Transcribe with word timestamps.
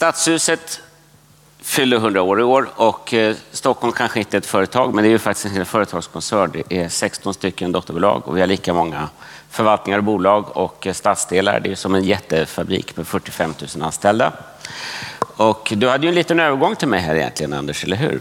Stadshuset 0.00 0.80
fyller 1.62 1.96
100 1.96 2.22
år 2.22 2.40
i 2.40 2.42
år 2.42 2.68
och 2.76 3.14
eh, 3.14 3.36
Stockholm 3.52 3.92
kanske 3.92 4.18
inte 4.18 4.36
är 4.36 4.38
ett 4.38 4.46
företag, 4.46 4.94
men 4.94 5.04
det 5.04 5.08
är 5.08 5.10
ju 5.10 5.18
faktiskt 5.18 5.56
en 5.56 5.66
företagskoncern. 5.66 6.50
Det 6.52 6.78
är 6.78 6.88
16 6.88 7.34
stycken 7.34 7.72
dotterbolag 7.72 8.28
och 8.28 8.36
vi 8.36 8.40
har 8.40 8.46
lika 8.46 8.74
många 8.74 9.08
förvaltningar 9.50 9.98
och 9.98 10.04
bolag 10.04 10.56
och 10.56 10.86
eh, 10.86 10.92
stadsdelar. 10.92 11.60
Det 11.60 11.70
är 11.70 11.74
som 11.74 11.94
en 11.94 12.04
jättefabrik 12.04 12.96
med 12.96 13.06
45 13.06 13.54
000 13.76 13.84
anställda. 13.84 14.32
Och 15.20 15.72
du 15.76 15.88
hade 15.88 16.06
ju 16.06 16.08
en 16.08 16.14
liten 16.14 16.40
övergång 16.40 16.76
till 16.76 16.88
mig 16.88 17.00
här 17.00 17.14
egentligen, 17.14 17.52
Anders, 17.52 17.84
eller 17.84 17.96
hur? 17.96 18.20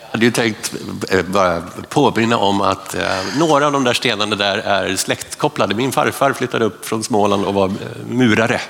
Jag 0.00 0.08
hade 0.10 0.24
ju 0.24 0.30
tänkt 0.30 0.74
eh, 1.10 1.22
bara 1.22 1.62
påminna 1.88 2.38
om 2.38 2.60
att 2.60 2.96
några 3.38 3.66
av 3.66 3.72
de 3.72 3.84
där 3.84 3.94
stenarna 3.94 4.36
där 4.36 4.58
är 4.58 4.96
släktkopplade. 4.96 5.74
Min 5.74 5.92
farfar 5.92 6.32
flyttade 6.32 6.64
upp 6.64 6.86
från 6.86 7.04
Småland 7.04 7.44
och 7.44 7.54
var 7.54 7.72
murare 8.06 8.60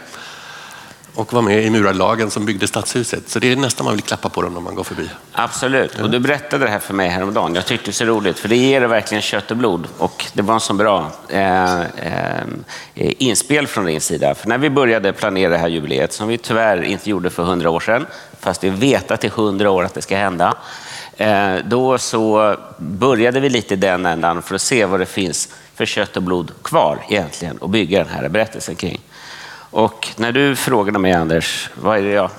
och 1.15 1.33
var 1.33 1.43
med 1.43 1.65
i 1.65 1.71
murarlagen 1.71 2.31
som 2.31 2.47
byggde 2.47 2.69
stadshuset. 2.69 3.29
Så 3.29 3.39
det 3.39 3.53
är 3.53 3.57
nästan 3.57 3.85
man 3.85 3.95
vill 3.95 4.03
klappa 4.03 4.29
på 4.29 4.43
dem 4.43 4.55
när 4.55 4.61
man 4.61 4.75
går 4.75 4.85
förbi. 4.85 5.11
Absolut, 5.33 6.01
och 6.01 6.11
du 6.11 6.19
berättade 6.19 6.65
det 6.65 6.71
här 6.71 6.79
för 6.79 6.95
mig 6.95 7.09
häromdagen. 7.09 7.55
Jag 7.55 7.67
tyckte 7.67 7.85
det 7.85 7.89
var 7.89 7.93
så 7.93 8.05
roligt, 8.05 8.39
för 8.39 8.49
det 8.49 8.57
ger 8.57 8.81
verkligen 8.81 9.23
kött 9.23 9.51
och 9.51 9.57
blod. 9.57 9.87
Och 9.99 10.27
det 10.33 10.43
var 10.43 10.55
en 10.55 10.61
så 10.61 10.75
bra 10.75 11.11
eh, 11.29 11.81
eh, 11.81 12.45
inspel 12.95 13.67
från 13.67 13.85
din 13.85 14.01
sida. 14.01 14.35
För 14.35 14.49
när 14.49 14.59
vi 14.59 14.71
började 14.71 15.13
planera 15.13 15.51
det 15.51 15.59
här 15.59 15.69
jubileet, 15.69 16.13
som 16.13 16.29
vi 16.29 16.39
tyvärr 16.39 16.83
inte 16.83 17.11
gjorde 17.11 17.31
för 17.31 17.43
hundra 17.43 17.71
år 17.71 17.81
sedan, 17.81 18.07
fast 18.41 18.65
vi 18.65 18.71
vet 18.71 19.11
att 19.11 19.21
det 19.21 19.29
är 19.29 19.31
hundra 19.31 19.71
år 19.71 19.85
att 19.85 19.95
det 19.95 20.03
ska 20.03 20.17
hända, 20.17 20.55
eh, 21.17 21.55
då 21.65 21.99
så 21.99 22.57
började 22.79 23.41
vi 23.41 23.49
lite 23.49 23.75
i 23.75 23.77
den 23.77 24.07
ändan 24.07 24.43
för 24.43 24.55
att 24.55 24.63
se 24.63 24.85
vad 24.85 25.01
det 25.01 25.07
finns 25.07 25.49
för 25.75 25.87
kött 25.87 26.17
och 26.17 26.23
blod 26.23 26.53
kvar 26.63 26.99
egentligen 27.09 27.59
och 27.59 27.71
bygga 27.71 27.99
den 27.99 28.15
här 28.15 28.29
berättelsen 28.29 28.75
kring. 28.75 29.01
Och 29.71 30.09
när 30.17 30.33
du 30.33 30.57
frågade 30.57 30.99
mig, 30.99 31.13
Anders, 31.13 31.71
vad 31.75 31.99
är 31.99 32.03
det 32.03 32.09
jag, 32.11 32.31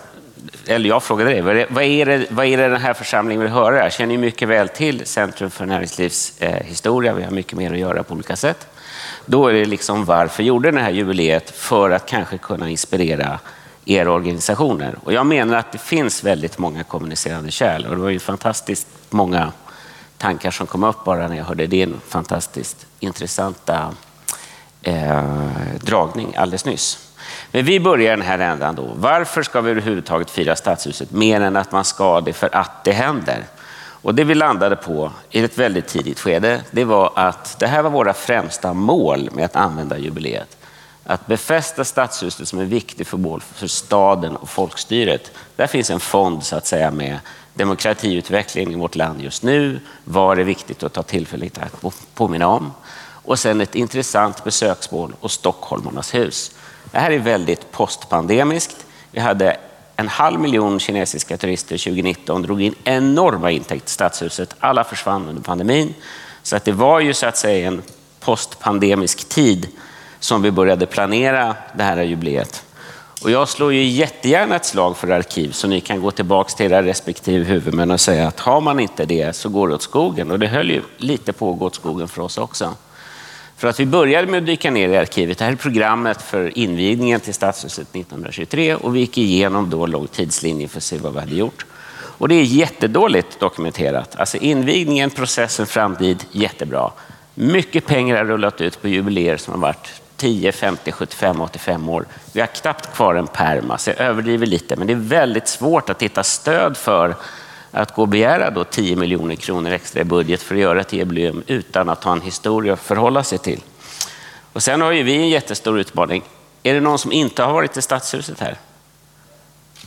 eller 0.68 0.90
jag 0.90 1.04
frågade 1.04 1.30
dig, 1.30 1.42
vad 1.42 1.84
är, 1.84 2.06
det, 2.06 2.26
vad, 2.30 2.46
är 2.46 2.58
det, 2.58 2.68
den 2.70 2.82
här 2.82 2.94
församlingen 2.94 3.42
vill 3.42 3.52
höra? 3.52 3.84
Jag 3.84 3.94
känner 3.94 4.12
ju 4.12 4.18
mycket 4.18 4.48
väl 4.48 4.70
till 4.70 5.06
Centrum 5.06 5.50
för 5.50 5.66
näringslivshistoria. 5.66 7.12
Eh, 7.12 7.18
Vi 7.18 7.24
har 7.24 7.32
mycket 7.32 7.58
mer 7.58 7.72
att 7.72 7.80
göra 7.80 8.04
på 8.04 8.14
olika 8.14 8.36
sätt. 8.36 8.68
Då 9.26 9.48
är 9.48 9.54
det 9.54 9.66
liksom 9.66 10.06
varför 10.06 10.44
gjorde 10.44 10.72
det 10.72 10.82
här 10.82 10.92
jubileet? 10.92 11.50
För 11.50 11.90
att 11.90 12.06
kanske 12.06 12.38
kunna 12.38 12.70
inspirera 12.70 13.40
era 13.86 14.12
organisationer. 14.12 14.96
Och 15.04 15.14
jag 15.14 15.26
menar 15.26 15.58
att 15.58 15.72
det 15.72 15.78
finns 15.78 16.24
väldigt 16.24 16.58
många 16.58 16.84
kommunicerande 16.84 17.52
kärl 17.52 17.86
och 17.86 17.96
det 17.96 18.02
var 18.02 18.10
ju 18.10 18.20
fantastiskt 18.20 18.88
många 19.10 19.52
tankar 20.18 20.52
som 20.52 20.68
kom 20.68 20.84
upp 20.84 21.06
bara 21.06 21.28
när 21.28 21.38
jag 21.38 21.46
hörde 21.46 21.68
din 21.68 21.96
fantastiskt 22.08 22.86
intressanta 23.00 23.96
eh, 24.82 25.24
dragning 25.82 26.36
alldeles 26.38 26.66
nyss. 26.66 27.09
Men 27.52 27.66
vi 27.66 27.80
börjar 27.80 28.18
den 28.18 28.26
här 28.26 28.40
ändan 28.40 28.76
då. 28.76 28.92
Varför 28.96 29.44
ska 29.44 29.62
vi 29.62 29.72
överhuvudtaget 29.72 30.30
fira 30.30 30.56
Stadshuset? 30.56 31.12
Mer 31.12 31.42
än 31.42 31.56
att 31.56 31.72
man 31.72 31.86
ska 31.86 32.22
det 32.22 32.34
för 32.34 32.56
att 32.56 32.84
det 32.84 32.92
händer. 32.92 33.44
Och 34.02 34.16
det 34.16 34.24
vi 34.24 34.36
landade 34.36 34.76
på 34.76 35.12
i 35.30 35.44
ett 35.44 35.58
väldigt 35.58 35.88
tidigt 35.88 36.20
skede, 36.20 36.62
det 36.72 36.84
var 36.84 37.12
att 37.16 37.60
det 37.60 37.68
här 37.68 37.82
var 37.82 37.90
våra 37.90 38.14
främsta 38.14 38.74
mål 38.74 39.30
med 39.34 39.46
att 39.46 39.56
använda 39.56 39.98
jubileet. 39.98 40.58
Att 41.04 41.28
befästa 41.28 41.86
Stadshuset 41.86 42.48
som 42.48 42.60
en 42.60 42.70
viktig 42.70 43.08
symbol 43.08 43.42
för 43.42 43.68
staden 43.68 44.36
och 44.36 44.50
folkstyret. 44.50 45.32
Där 45.56 45.68
finns 45.68 45.90
en 45.90 46.00
fond 46.00 46.44
så 46.44 46.56
att 46.56 46.66
säga 46.66 46.92
med 46.92 47.20
demokratiutveckling 47.54 48.74
i 48.74 48.76
vårt 48.76 48.96
land 48.96 49.22
just 49.22 49.44
nu. 49.44 49.80
Vad 50.04 50.40
är 50.40 50.44
viktigt 50.44 50.84
att 50.84 50.94
ta 50.94 51.04
tillfället 51.04 51.58
att 51.58 52.08
påminna 52.14 52.48
om? 52.48 52.74
Och 53.24 53.40
sen 53.40 53.62
ett 53.62 53.76
intressant 53.76 54.44
besöksmål 54.44 55.14
och 55.20 55.32
Stockholmarnas 55.32 56.16
hus. 56.16 56.52
Det 56.92 57.00
här 57.00 57.12
är 57.12 57.20
väldigt 57.20 57.72
postpandemiskt. 57.72 58.86
Vi 59.12 59.20
hade 59.20 59.58
en 59.96 60.08
halv 60.08 60.40
miljon 60.40 60.80
kinesiska 60.80 61.38
turister 61.38 61.78
2019, 61.78 62.42
drog 62.42 62.62
in 62.62 62.76
enorma 62.84 63.52
intäkter 63.52 63.86
till 63.86 63.94
Stadshuset. 63.94 64.56
Alla 64.60 64.84
försvann 64.84 65.30
under 65.30 65.42
pandemin. 65.42 65.94
Så 66.44 66.56
att 66.56 66.66
det 66.66 66.72
var 66.72 67.00
ju 67.00 67.14
så 67.14 67.26
att 67.26 67.38
säga 67.38 67.68
en 67.68 67.82
postpandemisk 68.20 69.30
tid 69.30 69.68
som 70.20 70.42
vi 70.42 70.52
började 70.52 70.86
planera 70.86 71.56
det 71.74 71.84
här 71.84 72.02
jubileet. 72.04 72.64
Och 73.24 73.32
jag 73.32 73.50
slår 73.50 73.74
ju 73.74 73.84
jättegärna 73.84 74.56
ett 74.56 74.66
slag 74.66 74.98
för 74.98 75.10
arkiv 75.10 75.52
så 75.52 75.68
ni 75.68 75.82
kan 75.82 76.02
gå 76.02 76.12
tillbaka 76.12 76.50
till 76.50 76.66
era 76.66 76.84
respektive 76.84 77.46
huvudmän 77.46 77.92
och 77.92 78.00
säga 78.00 78.28
att 78.28 78.40
har 78.40 78.62
man 78.62 78.80
inte 78.80 79.06
det 79.06 79.36
så 79.36 79.50
går 79.50 79.68
det 79.68 79.76
åt 79.76 79.82
skogen. 79.82 80.32
Och 80.32 80.40
det 80.40 80.48
höll 80.48 80.70
ju 80.70 80.82
lite 80.98 81.34
på 81.34 81.52
att 81.52 81.60
gå 81.60 81.66
åt 81.66 81.76
skogen 81.76 82.08
för 82.08 82.22
oss 82.22 82.38
också. 82.38 82.74
För 83.60 83.68
att 83.68 83.80
vi 83.80 83.86
började 83.86 84.28
med 84.28 84.38
att 84.38 84.46
dyka 84.46 84.72
ner 84.72 84.90
i 84.90 84.98
arkivet. 84.98 85.38
Det 85.38 85.46
här 85.46 85.52
är 85.52 85.56
programmet 85.56 86.22
för 86.22 86.58
invigningen 86.58 87.20
till 87.20 87.34
Stadshuset 87.34 87.88
1923 87.96 88.76
och 88.76 88.96
vi 88.96 89.00
gick 89.00 89.18
igenom 89.18 89.70
då 89.70 89.86
lång 89.86 90.08
tidslinje 90.08 90.68
för 90.68 90.78
att 90.78 90.84
se 90.84 90.98
vad 90.98 91.14
vi 91.14 91.20
hade 91.20 91.36
gjort. 91.36 91.66
Och 91.94 92.28
det 92.28 92.36
är 92.36 92.44
jättedåligt 92.44 93.40
dokumenterat. 93.40 94.16
Alltså 94.16 94.38
invigningen, 94.38 95.10
processen, 95.10 95.66
framtid, 95.66 96.26
jättebra. 96.32 96.92
Mycket 97.34 97.86
pengar 97.86 98.18
har 98.18 98.26
rullat 98.26 98.62
ut 98.62 98.82
på 98.82 98.88
jubileer 98.88 99.38
som 99.38 99.54
har 99.54 99.62
varit 99.62 100.02
10, 100.16 100.52
50, 100.52 100.92
75, 100.92 101.42
85 101.42 101.90
år. 101.90 102.06
Vi 102.34 102.40
har 102.40 102.48
knappt 102.48 102.96
kvar 102.96 103.16
en 103.16 103.28
perma, 103.28 103.78
så 103.78 103.90
jag 103.90 104.00
överdriver 104.00 104.46
lite, 104.46 104.76
men 104.76 104.88
det 104.88 104.94
är 104.94 104.98
väldigt 104.98 105.48
svårt 105.48 105.90
att 105.90 106.02
hitta 106.02 106.24
stöd 106.24 106.78
för 106.78 107.16
att 107.72 107.96
gå 107.96 108.02
och 108.02 108.08
begära 108.08 108.50
då 108.50 108.64
10 108.64 108.96
miljoner 108.96 109.36
kronor 109.36 109.72
extra 109.72 110.02
i 110.02 110.04
budget 110.04 110.42
för 110.42 110.56
att 110.56 110.62
göra 110.62 110.82
ett 110.82 110.94
jubileum 110.94 111.44
utan 111.48 111.90
att 111.90 112.04
ha 112.04 112.12
en 112.12 112.22
historia 112.22 112.74
att 112.74 112.80
förhålla 112.80 113.24
sig 113.24 113.38
till. 113.38 113.62
Och 114.54 114.64
sen 114.64 114.82
har 114.82 114.92
ju 114.92 115.04
vi 115.04 115.16
en 115.16 115.30
jättestor 115.30 115.80
utmaning. 115.80 116.24
Är 116.64 116.74
det 116.74 116.80
någon 116.80 117.00
som 117.00 117.12
inte 117.12 117.44
har 117.44 117.54
varit 117.54 117.78
i 117.78 117.82
Stadshuset 117.82 118.40
här? 118.40 118.58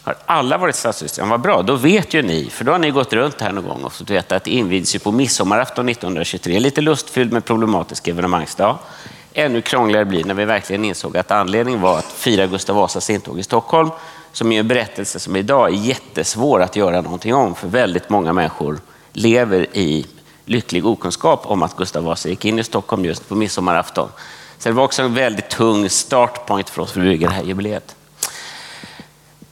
Har 0.03 0.17
alla 0.27 0.59
varit 0.59 0.75
i 0.75 0.79
Stadshuset? 0.79 1.19
Ja, 1.19 1.25
vad 1.25 1.41
bra, 1.41 1.63
då 1.63 1.77
vet 1.77 2.15
ju 2.15 2.23
ni, 2.23 2.51
för 2.51 2.65
då 2.65 2.73
har 2.73 2.79
ni 2.79 2.91
gått 2.91 3.13
runt 3.13 3.41
här 3.41 3.53
någon 3.53 3.65
gång 3.65 3.85
och 3.85 3.93
fått 3.93 4.11
veta 4.11 4.37
att 4.37 4.45
det 4.45 4.51
invigs 4.51 5.03
på 5.03 5.13
midsommarafton 5.13 5.89
1923. 5.89 6.61
Lite 6.61 6.81
lustfylld 6.81 7.33
med 7.33 7.45
problematisk 7.45 8.09
evenemangsdag. 8.09 8.79
Ännu 9.35 9.61
krångligare 9.61 10.05
blir 10.05 10.25
när 10.25 10.35
vi 10.35 10.45
verkligen 10.45 10.85
insåg 10.85 11.17
att 11.17 11.31
anledningen 11.31 11.81
var 11.81 11.99
att 11.99 12.13
fira 12.13 12.47
Gustav 12.47 12.77
Vasas 12.77 13.11
intåg 13.11 13.39
i 13.39 13.43
Stockholm 13.43 13.91
som 14.33 14.53
är 14.53 14.61
en 14.61 14.69
berättelse 14.69 15.19
som 15.19 15.37
idag 15.37 15.69
är 15.69 15.75
jättesvår 15.75 16.63
att 16.63 16.77
göra 16.77 17.01
någonting 17.01 17.35
om, 17.35 17.55
för 17.55 17.69
väldigt 17.69 18.11
många 18.11 18.33
människor 18.33 18.81
lever 19.13 19.67
i 19.77 20.07
lycklig 20.45 20.87
okunskap 20.87 21.43
om 21.45 21.63
att 21.63 21.77
Gustav 21.77 22.05
Vasa 22.05 22.29
gick 22.29 22.45
in 22.45 22.59
i 22.59 22.65
Stockholm 22.65 23.05
just 23.05 23.29
på 23.29 23.35
midsommarafton. 23.35 24.09
Så 24.59 24.69
det 24.69 24.75
var 24.75 24.85
också 24.85 25.03
en 25.03 25.15
väldigt 25.15 25.49
tung 25.49 25.89
startpoint 25.89 26.71
för 26.71 26.83
oss 26.83 26.93
för 26.93 27.01
att 27.01 27.07
bygga 27.07 27.29
det 27.29 27.35
här 27.35 27.43
jubileet. 27.43 27.97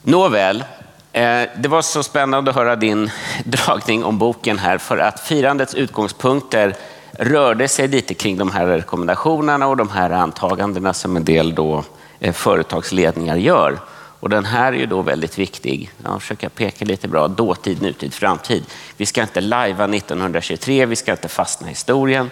Nåväl, 0.03 0.65
eh, 1.13 1.43
det 1.57 1.69
var 1.69 1.83
så 1.83 2.03
spännande 2.03 2.51
att 2.51 2.57
höra 2.57 2.77
din 2.77 3.11
dragning 3.45 4.05
om 4.05 4.19
boken 4.19 4.59
här, 4.59 4.79
för 4.79 4.99
att 4.99 5.21
firandets 5.21 5.75
utgångspunkter 5.75 6.77
rörde 7.13 7.69
sig 7.69 7.89
lite 7.89 8.15
kring 8.15 8.37
de 8.37 8.51
här 8.51 8.67
rekommendationerna 8.67 9.67
och 9.67 9.77
de 9.77 9.89
här 9.89 10.11
antagandena 10.11 10.95
som 10.95 11.17
en 11.17 11.25
del 11.25 11.55
då 11.55 11.85
eh, 12.21 12.33
företagsledningar 12.33 13.37
gör. 13.37 13.79
Och 14.21 14.29
den 14.29 14.45
här 14.45 14.73
är 14.73 14.77
ju 14.77 14.87
då 14.87 15.03
väldigt 15.03 15.39
viktig. 15.39 15.91
Jag 16.05 16.23
försöker 16.23 16.49
peka 16.49 16.85
lite 16.85 17.09
bra. 17.09 17.29
Dåtid, 17.29 17.83
nutid, 17.83 18.15
framtid. 18.15 18.65
Vi 18.97 19.07
ska 19.07 19.23
inte 19.23 19.41
lajva 19.41 19.85
1923, 19.85 20.87
vi 20.87 20.97
ska 20.97 21.13
inte 21.13 21.29
fastna 21.29 21.67
i 21.67 21.71
historien. 21.71 22.31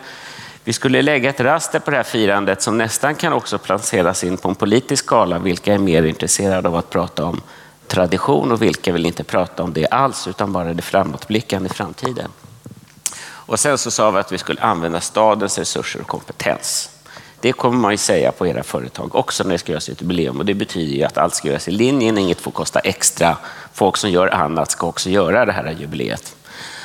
Vi 0.65 0.73
skulle 0.73 1.03
lägga 1.03 1.31
ett 1.31 1.41
raster 1.41 1.79
på 1.79 1.91
det 1.91 1.97
här 1.97 2.05
firandet 2.05 2.63
som 2.63 2.79
nästan 2.79 3.15
kan 3.15 3.33
också 3.33 3.59
placeras 3.59 4.25
in 4.25 4.37
på 4.37 4.49
en 4.49 4.55
politisk 4.55 5.05
skala. 5.05 5.39
Vilka 5.39 5.75
är 5.75 5.79
mer 5.79 6.03
intresserade 6.03 6.69
av 6.69 6.77
att 6.77 6.91
prata 6.91 7.25
om 7.25 7.41
tradition 7.87 8.53
och 8.53 8.63
vilka 8.63 8.93
vill 8.93 9.07
inte 9.07 9.25
prata 9.25 9.63
om 9.63 9.73
det 9.73 9.87
alls 9.87 10.29
utan 10.29 10.53
bara 10.53 10.75
det 10.75 10.83
framåtblickande 10.83 11.69
i 11.71 11.73
framtiden. 11.73 12.31
Och 13.21 13.61
sen 13.61 13.79
så 13.79 13.91
sa 13.91 14.11
vi 14.11 14.19
att 14.19 14.33
vi 14.33 14.39
skulle 14.39 14.61
använda 14.61 15.01
stadens 15.01 15.59
resurser 15.59 16.01
och 16.01 16.07
kompetens. 16.07 16.91
Det 17.41 17.53
kommer 17.53 17.79
man 17.79 17.91
ju 17.91 17.97
säga 17.97 18.33
på 18.33 18.47
era 18.47 18.63
företag 18.63 19.15
också 19.15 19.45
när 19.45 19.53
det 19.53 19.59
ska 19.59 19.73
göras 19.73 19.89
ett 19.89 20.03
jubileum 20.03 20.39
och 20.39 20.45
det 20.45 20.55
betyder 20.55 20.97
ju 20.97 21.03
att 21.05 21.19
allt 21.19 21.35
ska 21.35 21.49
göras 21.49 21.69
i 21.69 21.71
linjen, 21.71 22.19
inget 22.19 22.41
får 22.41 22.51
kosta 22.51 22.81
extra. 22.81 23.37
Folk 23.73 23.97
som 23.97 24.11
gör 24.11 24.29
annat 24.35 24.71
ska 24.71 24.87
också 24.87 25.11
göra 25.11 25.45
det 25.45 25.53
här 25.53 25.77
jubileet. 25.81 26.37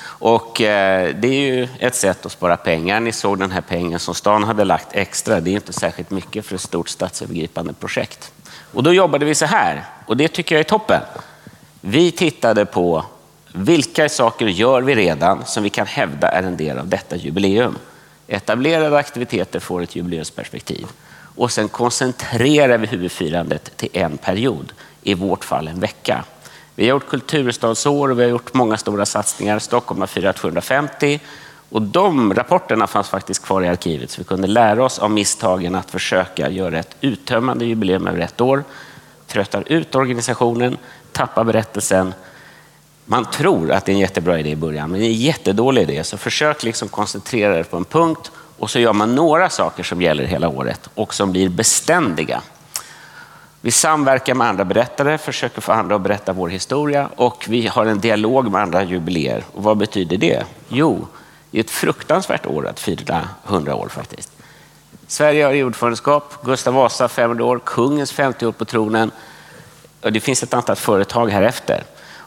Och 0.05 0.61
eh, 0.61 1.15
det 1.15 1.27
är 1.27 1.55
ju 1.55 1.67
ett 1.79 1.95
sätt 1.95 2.25
att 2.25 2.31
spara 2.31 2.57
pengar. 2.57 2.99
Ni 2.99 3.11
såg 3.11 3.39
den 3.39 3.51
här 3.51 3.61
pengen 3.61 3.99
som 3.99 4.15
stan 4.15 4.43
hade 4.43 4.63
lagt 4.63 4.87
extra. 4.91 5.39
Det 5.39 5.49
är 5.49 5.55
inte 5.55 5.73
särskilt 5.73 6.11
mycket 6.11 6.45
för 6.45 6.55
ett 6.55 6.61
stort 6.61 6.89
statsövergripande 6.89 7.73
projekt. 7.73 8.31
Och 8.73 8.83
då 8.83 8.93
jobbade 8.93 9.25
vi 9.25 9.35
så 9.35 9.45
här 9.45 9.83
och 10.05 10.17
det 10.17 10.27
tycker 10.27 10.55
jag 10.55 10.59
är 10.59 10.63
toppen. 10.63 11.01
Vi 11.81 12.11
tittade 12.11 12.65
på 12.65 13.05
vilka 13.53 14.09
saker 14.09 14.45
gör 14.45 14.81
vi 14.81 14.95
redan 14.95 15.45
som 15.45 15.63
vi 15.63 15.69
kan 15.69 15.87
hävda 15.87 16.27
är 16.27 16.43
en 16.43 16.57
del 16.57 16.79
av 16.79 16.87
detta 16.87 17.15
jubileum. 17.15 17.77
Etablerade 18.27 18.97
aktiviteter 18.97 19.59
får 19.59 19.81
ett 19.81 19.95
jubileumsperspektiv. 19.95 20.87
Och 21.35 21.51
sen 21.51 21.69
koncentrerar 21.69 22.77
vi 22.77 22.87
huvudfirandet 22.87 23.77
till 23.77 23.89
en 23.93 24.17
period, 24.17 24.73
i 25.01 25.13
vårt 25.13 25.43
fall 25.43 25.67
en 25.67 25.79
vecka. 25.79 26.25
Vi 26.75 26.83
har 26.83 26.89
gjort 26.89 27.09
kulturstadsår 27.09 28.09
och 28.11 28.19
vi 28.19 28.23
har 28.23 28.29
gjort 28.29 28.53
många 28.53 28.77
stora 28.77 29.05
satsningar. 29.05 29.59
Stockholm 29.59 29.99
har 29.99 30.07
firat 30.07 30.39
750 30.39 31.19
och 31.69 31.81
de 31.81 32.33
rapporterna 32.33 32.87
fanns 32.87 33.09
faktiskt 33.09 33.45
kvar 33.45 33.61
i 33.61 33.67
arkivet 33.67 34.11
så 34.11 34.21
vi 34.21 34.25
kunde 34.25 34.47
lära 34.47 34.85
oss 34.85 34.99
av 34.99 35.11
misstagen 35.11 35.75
att 35.75 35.91
försöka 35.91 36.49
göra 36.49 36.79
ett 36.79 36.95
uttömmande 37.01 37.65
jubileum 37.65 38.07
över 38.07 38.19
ett 38.19 38.41
år. 38.41 38.63
Tröttar 39.27 39.63
ut 39.67 39.95
organisationen, 39.95 40.77
tappar 41.11 41.43
berättelsen. 41.43 42.13
Man 43.05 43.25
tror 43.25 43.71
att 43.71 43.85
det 43.85 43.91
är 43.91 43.93
en 43.93 43.99
jättebra 43.99 44.39
idé 44.39 44.49
i 44.49 44.55
början, 44.55 44.91
men 44.91 44.99
det 44.99 45.05
är 45.05 45.09
en 45.09 45.13
jättedålig 45.13 45.81
idé. 45.81 46.03
Så 46.03 46.17
försök 46.17 46.63
liksom 46.63 46.87
koncentrera 46.87 47.59
er 47.59 47.63
på 47.63 47.77
en 47.77 47.85
punkt 47.85 48.31
och 48.59 48.69
så 48.69 48.79
gör 48.79 48.93
man 48.93 49.15
några 49.15 49.49
saker 49.49 49.83
som 49.83 50.01
gäller 50.01 50.23
hela 50.23 50.47
året 50.47 50.89
och 50.93 51.13
som 51.13 51.31
blir 51.31 51.49
beständiga. 51.49 52.41
Vi 53.61 53.71
samverkar 53.71 54.33
med 54.33 54.47
andra 54.47 54.65
berättare, 54.65 55.17
försöker 55.17 55.61
få 55.61 55.71
andra 55.71 55.95
att 55.95 56.01
berätta 56.01 56.33
vår 56.33 56.49
historia 56.49 57.09
och 57.15 57.45
vi 57.49 57.67
har 57.67 57.85
en 57.85 57.99
dialog 57.99 58.51
med 58.51 58.61
andra 58.61 58.83
jubileer. 58.83 59.43
Och 59.53 59.63
vad 59.63 59.77
betyder 59.77 60.17
det? 60.17 60.43
Jo, 60.67 61.07
det 61.51 61.57
är 61.57 61.63
ett 61.63 61.69
fruktansvärt 61.69 62.45
år 62.45 62.67
att 62.67 62.79
fira 62.79 63.29
100 63.47 63.75
år 63.75 63.87
faktiskt. 63.87 64.31
Sverige 65.07 65.45
har 65.45 65.63
ordförandeskap, 65.63 66.45
Gustav 66.45 66.73
Vasa 66.73 67.07
500 67.07 67.45
år, 67.45 67.59
kungens 67.65 68.11
50 68.11 68.45
år 68.45 68.51
på 68.51 68.65
tronen. 68.65 69.11
Och 70.01 70.13
det 70.13 70.19
finns 70.19 70.43
ett 70.43 70.53
antal 70.53 70.75
företag 70.75 71.29
här 71.29 71.41
efter. 71.41 71.83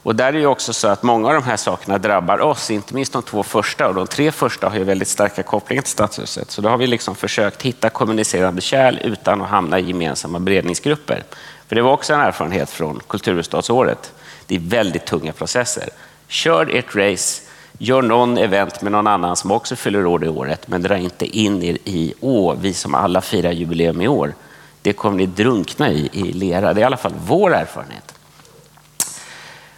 Och 0.07 0.15
där 0.15 0.27
är 0.27 0.33
det 0.33 0.47
också 0.47 0.73
så 0.73 0.89
att 0.89 1.03
många 1.03 1.29
av 1.29 1.35
de 1.35 1.43
här 1.43 1.57
sakerna 1.57 1.99
drabbar 1.99 2.41
oss, 2.41 2.71
inte 2.71 2.95
minst 2.95 3.13
de 3.13 3.23
två 3.23 3.43
första. 3.43 3.89
Och 3.89 3.95
de 3.95 4.07
tre 4.07 4.33
första 4.33 4.69
har 4.69 4.77
ju 4.77 4.85
väldigt 4.85 5.09
starka 5.09 5.43
kopplingar 5.43 5.83
till 5.83 5.91
Stadshuset. 5.91 6.51
Så 6.51 6.63
då 6.63 6.69
har 6.69 6.77
vi 6.77 6.87
liksom 6.87 7.15
försökt 7.15 7.63
hitta 7.63 7.91
kommunicerande 7.91 8.61
kärl 8.61 8.99
utan 9.05 9.43
att 9.43 9.49
hamna 9.49 9.79
i 9.79 9.83
gemensamma 9.83 10.39
beredningsgrupper. 10.39 11.25
För 11.69 11.77
det 11.77 11.83
var 11.83 11.93
också 11.93 12.15
en 12.15 12.21
erfarenhet 12.21 12.71
från 12.71 13.01
kulturhuvudstadsåret. 13.09 14.13
Det 14.47 14.55
är 14.55 14.59
väldigt 14.59 15.07
tunga 15.07 15.33
processer. 15.33 15.89
Kör 16.29 16.77
ert 16.77 16.97
race, 16.97 17.43
gör 17.79 18.03
någon 18.03 18.39
event 18.39 18.83
med 18.83 18.93
någon 18.93 19.07
annan 19.07 19.37
som 19.37 19.51
också 19.51 19.77
fyller 19.77 20.07
år 20.07 20.19
det 20.19 20.29
året, 20.29 20.69
men 20.69 20.83
dra 20.83 20.97
inte 20.97 21.27
in 21.39 21.63
er 21.63 21.79
i, 21.85 22.15
åh, 22.21 22.55
vi 22.61 22.75
som 22.75 22.95
alla 22.95 23.21
firar 23.21 23.53
jubileum 23.53 24.01
i 24.01 24.09
år. 24.09 24.35
Det 24.83 24.93
kommer 24.93 25.17
ni 25.17 25.27
drunkna 25.27 25.91
i, 25.91 26.11
i 26.13 26.33
lera. 26.33 26.75
Det 26.75 26.81
är 26.81 26.83
i 26.83 26.87
alla 26.87 26.97
fall 26.97 27.15
vår 27.27 27.55
erfarenhet. 27.55 28.16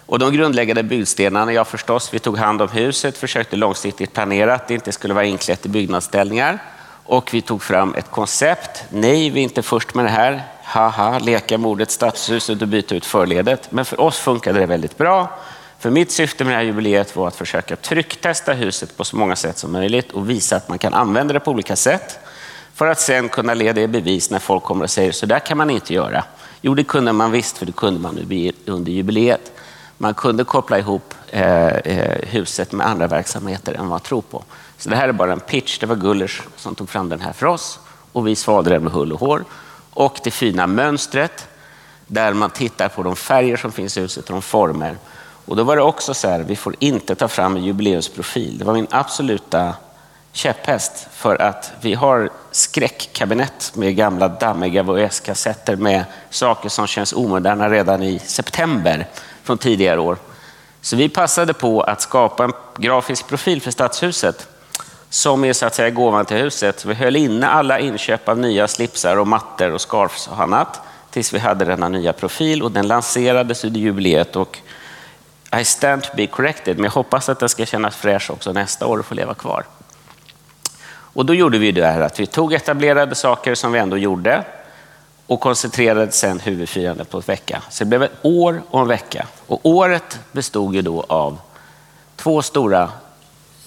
Och 0.09 0.19
de 0.19 0.33
grundläggande 0.33 0.83
byggstenarna, 0.83 1.53
ja 1.53 1.65
förstås, 1.65 2.15
vi 2.15 2.19
tog 2.19 2.39
hand 2.39 2.63
om 2.63 2.69
huset, 2.69 3.19
försökte 3.19 3.57
långsiktigt 3.57 4.13
planera 4.13 4.55
att 4.55 4.69
det 4.69 4.75
inte 4.75 4.93
skulle 4.93 5.15
vara 5.15 5.25
inklätt 5.25 5.67
i 5.67 5.69
byggnadsställningar. 5.69 6.59
Och 7.05 7.35
vi 7.35 7.41
tog 7.41 7.63
fram 7.63 7.95
ett 7.95 8.11
koncept. 8.11 8.85
Nej, 8.91 9.31
vi 9.31 9.41
är 9.41 9.45
inte 9.45 9.63
först 9.63 9.95
med 9.95 10.05
det 10.05 10.09
här. 10.09 10.43
Haha, 10.63 11.19
leka 11.19 11.59
med 11.59 11.71
ordet 11.71 11.91
stadshuset 11.91 12.63
och 12.63 12.69
byta 12.69 12.95
ut 12.95 13.07
förledet. 13.07 13.73
Men 13.73 13.85
för 13.85 14.01
oss 14.01 14.19
funkade 14.19 14.61
det 14.61 14.67
väldigt 14.67 14.99
bra. 14.99 15.39
För 15.79 15.91
mitt 15.91 16.11
syfte 16.11 16.45
med 16.45 16.53
det 16.53 16.57
här 16.57 16.65
jubileet 16.65 17.17
var 17.17 17.29
att 17.29 17.37
försöka 17.37 17.77
trycktesta 17.77 18.53
huset 18.53 18.97
på 18.97 19.05
så 19.05 19.17
många 19.17 19.37
sätt 19.37 19.59
som 19.59 19.73
möjligt 19.73 20.13
och 20.13 20.31
visa 20.31 20.57
att 20.57 20.69
man 20.69 20.79
kan 20.79 20.95
använda 20.95 21.33
det 21.33 21.41
på 21.41 21.51
olika 21.51 21.77
sätt. 21.77 22.19
För 22.75 22.87
att 22.87 23.01
sen 23.01 23.29
kunna 23.29 23.55
leda 23.55 23.81
i 23.81 23.89
bevis 23.89 24.31
när 24.31 24.39
folk 24.39 24.65
kommer 24.65 24.85
och 24.85 24.91
säger 24.91 25.13
så 25.13 25.27
där 25.27 25.39
kan 25.39 25.59
man 25.59 25.71
inte 25.71 25.95
göra. 25.95 26.25
Jo, 26.61 26.75
det 26.75 26.85
kunde 26.85 27.13
man 27.13 27.31
visst, 27.31 27.59
för 27.59 27.67
det 27.67 27.73
kunde 27.73 28.01
man 28.01 28.19
under 28.67 28.93
jubileet. 28.93 29.53
Man 29.99 30.15
kunde 30.15 30.45
koppla 30.45 30.79
ihop 30.79 31.15
eh, 31.31 31.67
eh, 31.67 32.29
huset 32.29 32.73
med 32.73 32.87
andra 32.87 33.07
verksamheter 33.07 33.73
än 33.73 33.81
vad 33.81 33.89
man 33.89 34.01
tror 34.01 34.23
på. 34.23 34.45
Så 34.77 34.91
det 34.91 34.97
här 34.97 35.09
är 35.09 35.13
bara 35.13 35.33
en 35.33 35.41
pitch. 35.41 35.79
Det 35.79 35.87
var 35.87 35.97
Gullers 35.97 36.43
som 36.57 36.75
tog 36.75 36.89
fram 36.89 37.09
den 37.09 37.21
här 37.21 37.33
för 37.33 37.47
oss 37.47 37.81
och 38.13 38.27
vi 38.27 38.37
svalde 38.37 38.71
den 38.71 38.83
med 38.83 38.93
hull 38.93 39.13
och 39.13 39.21
hår. 39.21 39.45
Och 39.91 40.19
det 40.25 40.31
fina 40.31 40.67
mönstret 40.67 41.49
där 42.07 42.33
man 42.33 42.51
tittar 42.51 42.89
på 42.89 43.03
de 43.03 43.17
färger 43.17 43.57
som 43.57 43.73
finns 43.73 43.97
i 43.97 44.01
huset 44.01 44.25
och 44.27 44.33
de 44.33 44.43
former. 44.43 44.97
Och 45.45 45.57
då 45.57 45.63
var 45.65 45.77
det 45.77 45.83
också 45.83 46.15
så 46.15 46.29
här, 46.29 46.41
vi 46.41 46.57
får 46.57 46.75
inte 46.79 47.15
ta 47.15 47.29
fram 47.29 47.57
en 47.57 47.65
jubileumsprofil. 47.65 48.59
Det 48.59 48.65
var 48.65 48.75
min 48.75 48.87
absoluta 48.91 49.75
käpphäst 50.33 51.09
för 51.13 51.43
att 51.43 51.73
vi 51.81 51.95
har 51.95 52.31
skräckkabinett 52.51 53.73
med 53.75 53.97
gamla 53.97 54.29
dammiga 54.29 54.83
VHS-kassetter 54.83 55.77
med 55.77 56.05
saker 56.31 56.69
som 56.69 56.87
känns 56.87 57.13
omoderna 57.13 57.71
redan 57.71 58.03
i 58.03 58.19
september 58.19 59.07
från 59.49 59.59
tidigare 59.59 60.01
år. 60.01 60.17
Så 60.81 60.97
vi 60.97 61.09
passade 61.09 61.55
på 61.55 61.81
att 61.81 62.01
skapa 62.01 62.45
en 62.45 62.53
grafisk 62.77 63.29
profil 63.29 63.63
för 63.63 63.71
Stadshuset 63.71 64.49
som 65.11 65.45
är 65.45 65.53
så 65.53 65.67
att 65.67 65.75
säga 65.75 65.91
gåvan 65.91 66.25
till 66.25 66.37
huset. 66.37 66.85
Vi 66.85 66.95
höll 66.95 67.17
inne 67.17 67.49
alla 67.49 67.79
inköp 67.79 68.29
av 68.29 68.39
nya 68.39 68.69
slipsar 68.69 69.17
och 69.17 69.27
mattor 69.27 69.73
och 69.73 69.81
scarfs 69.81 70.29
och 70.29 70.41
annat 70.41 70.81
tills 71.11 71.35
vi 71.35 71.39
hade 71.39 71.65
denna 71.65 71.89
nya 71.89 72.13
profil 72.13 72.63
och 72.63 72.73
den 72.73 72.87
lanserades 72.87 73.65
under 73.65 73.81
jubileet. 73.81 74.37
Och 74.37 74.59
I 75.61 75.65
stand 75.65 76.03
to 76.03 76.11
be 76.17 76.27
corrected, 76.27 76.77
men 76.77 76.85
jag 76.85 76.91
hoppas 76.91 77.29
att 77.29 77.41
den 77.41 77.49
ska 77.49 77.67
kännas 77.67 77.97
fräsch 77.97 78.31
också 78.31 78.53
nästa 78.53 78.87
år 78.87 78.99
och 78.99 79.07
få 79.07 79.15
leva 79.15 79.35
kvar. 79.35 79.65
Och 80.91 81.27
då 81.27 81.35
gjorde 81.35 81.59
vi 81.59 81.73
det 81.73 81.87
här 81.87 82.01
att 82.01 82.21
vi 82.21 82.27
tog 82.27 82.53
etablerade 82.53 83.15
saker 83.15 83.55
som 83.55 83.73
vi 83.73 83.79
ändå 83.79 83.97
gjorde 83.97 84.45
och 85.29 85.41
koncentrerade 85.41 86.13
sen 86.13 86.41
huvudfirandet 86.41 87.11
på 87.11 87.17
en 87.17 87.23
vecka. 87.27 87.63
Så 87.71 87.85
det 87.85 87.89
blev 87.89 88.03
ett 88.03 88.13
år 88.23 88.63
och 88.71 88.81
en 88.81 88.89
vecka. 88.89 89.27
Och 89.47 89.61
året 89.63 90.19
bestod 90.33 90.75
ju 90.75 90.83
då 90.83 91.05
av 91.09 91.39
två 92.17 92.43
stora 92.43 92.91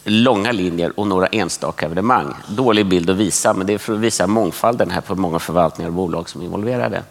långa 0.03 0.51
linjer 0.51 0.99
och 0.99 1.07
några 1.07 1.27
enstaka 1.27 1.85
evenemang. 1.85 2.33
Dålig 2.47 2.85
bild 2.85 3.09
att 3.09 3.15
visa, 3.15 3.53
men 3.53 3.67
det 3.67 3.73
är 3.73 3.77
för 3.77 3.93
att 3.93 3.99
visa 3.99 4.27
mångfalden 4.27 4.91
här 4.91 5.01
på 5.01 5.15
många 5.15 5.39
förvaltningar 5.39 5.89
och 5.89 5.93
bolag 5.93 6.29
som 6.29 6.41
är 6.41 6.45
involverade. 6.45 7.03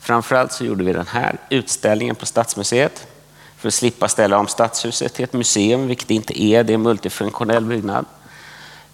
Framförallt 0.00 0.52
så 0.52 0.64
gjorde 0.64 0.84
vi 0.84 0.92
den 0.92 1.06
här 1.06 1.36
utställningen 1.50 2.14
på 2.14 2.26
Stadsmuseet 2.26 3.06
för 3.56 3.68
att 3.68 3.74
slippa 3.74 4.08
ställa 4.08 4.38
om 4.38 4.46
Stadshuset 4.46 5.14
till 5.14 5.24
ett 5.24 5.32
museum, 5.32 5.86
vilket 5.86 6.08
det 6.08 6.14
inte 6.14 6.42
är. 6.42 6.64
Det 6.64 6.72
är 6.72 6.74
en 6.74 6.82
multifunktionell 6.82 7.64
byggnad. 7.64 8.04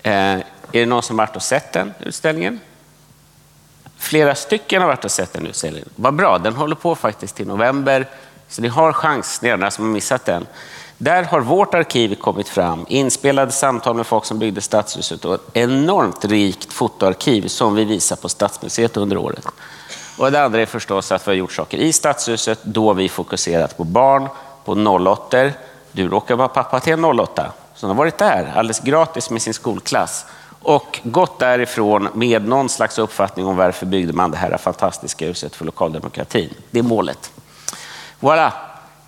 Eh, 0.02 0.12
är 0.12 0.42
det 0.72 0.86
någon 0.86 1.02
som 1.02 1.16
varit 1.16 1.36
och 1.36 1.42
sett 1.42 1.72
den 1.72 1.94
utställningen? 2.00 2.60
Flera 4.06 4.34
stycken 4.34 4.82
har 4.82 4.88
varit 4.88 5.04
och 5.04 5.10
sett 5.10 5.32
den 5.32 5.46
utställningen. 5.46 5.88
Vad 5.96 6.14
bra, 6.14 6.38
den 6.38 6.54
håller 6.54 6.74
på 6.74 6.94
faktiskt 6.94 7.36
till 7.36 7.46
november. 7.46 8.08
Så 8.48 8.62
ni 8.62 8.68
har 8.68 8.92
chans, 8.92 9.42
ni 9.42 9.50
andra 9.50 9.70
som 9.70 9.84
har 9.84 9.92
missat 9.92 10.24
den. 10.24 10.46
Där 10.98 11.22
har 11.22 11.40
vårt 11.40 11.74
arkiv 11.74 12.14
kommit 12.14 12.48
fram, 12.48 12.86
inspelade 12.88 13.52
samtal 13.52 13.96
med 13.96 14.06
folk 14.06 14.24
som 14.24 14.38
byggde 14.38 14.60
Stadshuset 14.60 15.24
och 15.24 15.34
ett 15.34 15.40
enormt 15.52 16.24
rikt 16.24 16.72
fotoarkiv 16.72 17.48
som 17.48 17.74
vi 17.74 17.84
visar 17.84 18.16
på 18.16 18.28
Stadsmuseet 18.28 18.96
under 18.96 19.16
året. 19.16 19.46
Och 20.18 20.32
det 20.32 20.44
andra 20.44 20.60
är 20.60 20.66
förstås 20.66 21.12
att 21.12 21.26
vi 21.26 21.30
har 21.30 21.36
gjort 21.36 21.52
saker 21.52 21.78
i 21.78 21.92
Stadshuset 21.92 22.58
då 22.62 22.92
vi 22.92 23.08
fokuserat 23.08 23.76
på 23.76 23.84
barn, 23.84 24.28
på 24.64 24.72
08 24.72 25.50
Du 25.92 26.08
råkar 26.08 26.36
vara 26.36 26.48
pappa 26.48 26.80
till 26.80 26.92
en 26.92 27.04
08 27.04 27.52
som 27.74 27.88
har 27.88 27.96
varit 27.96 28.18
där 28.18 28.52
alldeles 28.56 28.80
gratis 28.80 29.30
med 29.30 29.42
sin 29.42 29.54
skolklass 29.54 30.26
och 30.66 31.00
gått 31.02 31.38
därifrån 31.38 32.08
med 32.14 32.48
någon 32.48 32.68
slags 32.68 32.98
uppfattning 32.98 33.46
om 33.46 33.56
varför 33.56 33.86
byggde 33.86 34.12
man 34.12 34.30
det 34.30 34.36
här 34.36 34.56
fantastiska 34.56 35.26
huset 35.26 35.56
för 35.56 35.64
lokaldemokratin. 35.64 36.54
Det 36.70 36.78
är 36.78 36.82
målet. 36.82 37.32
Voilà. 38.20 38.50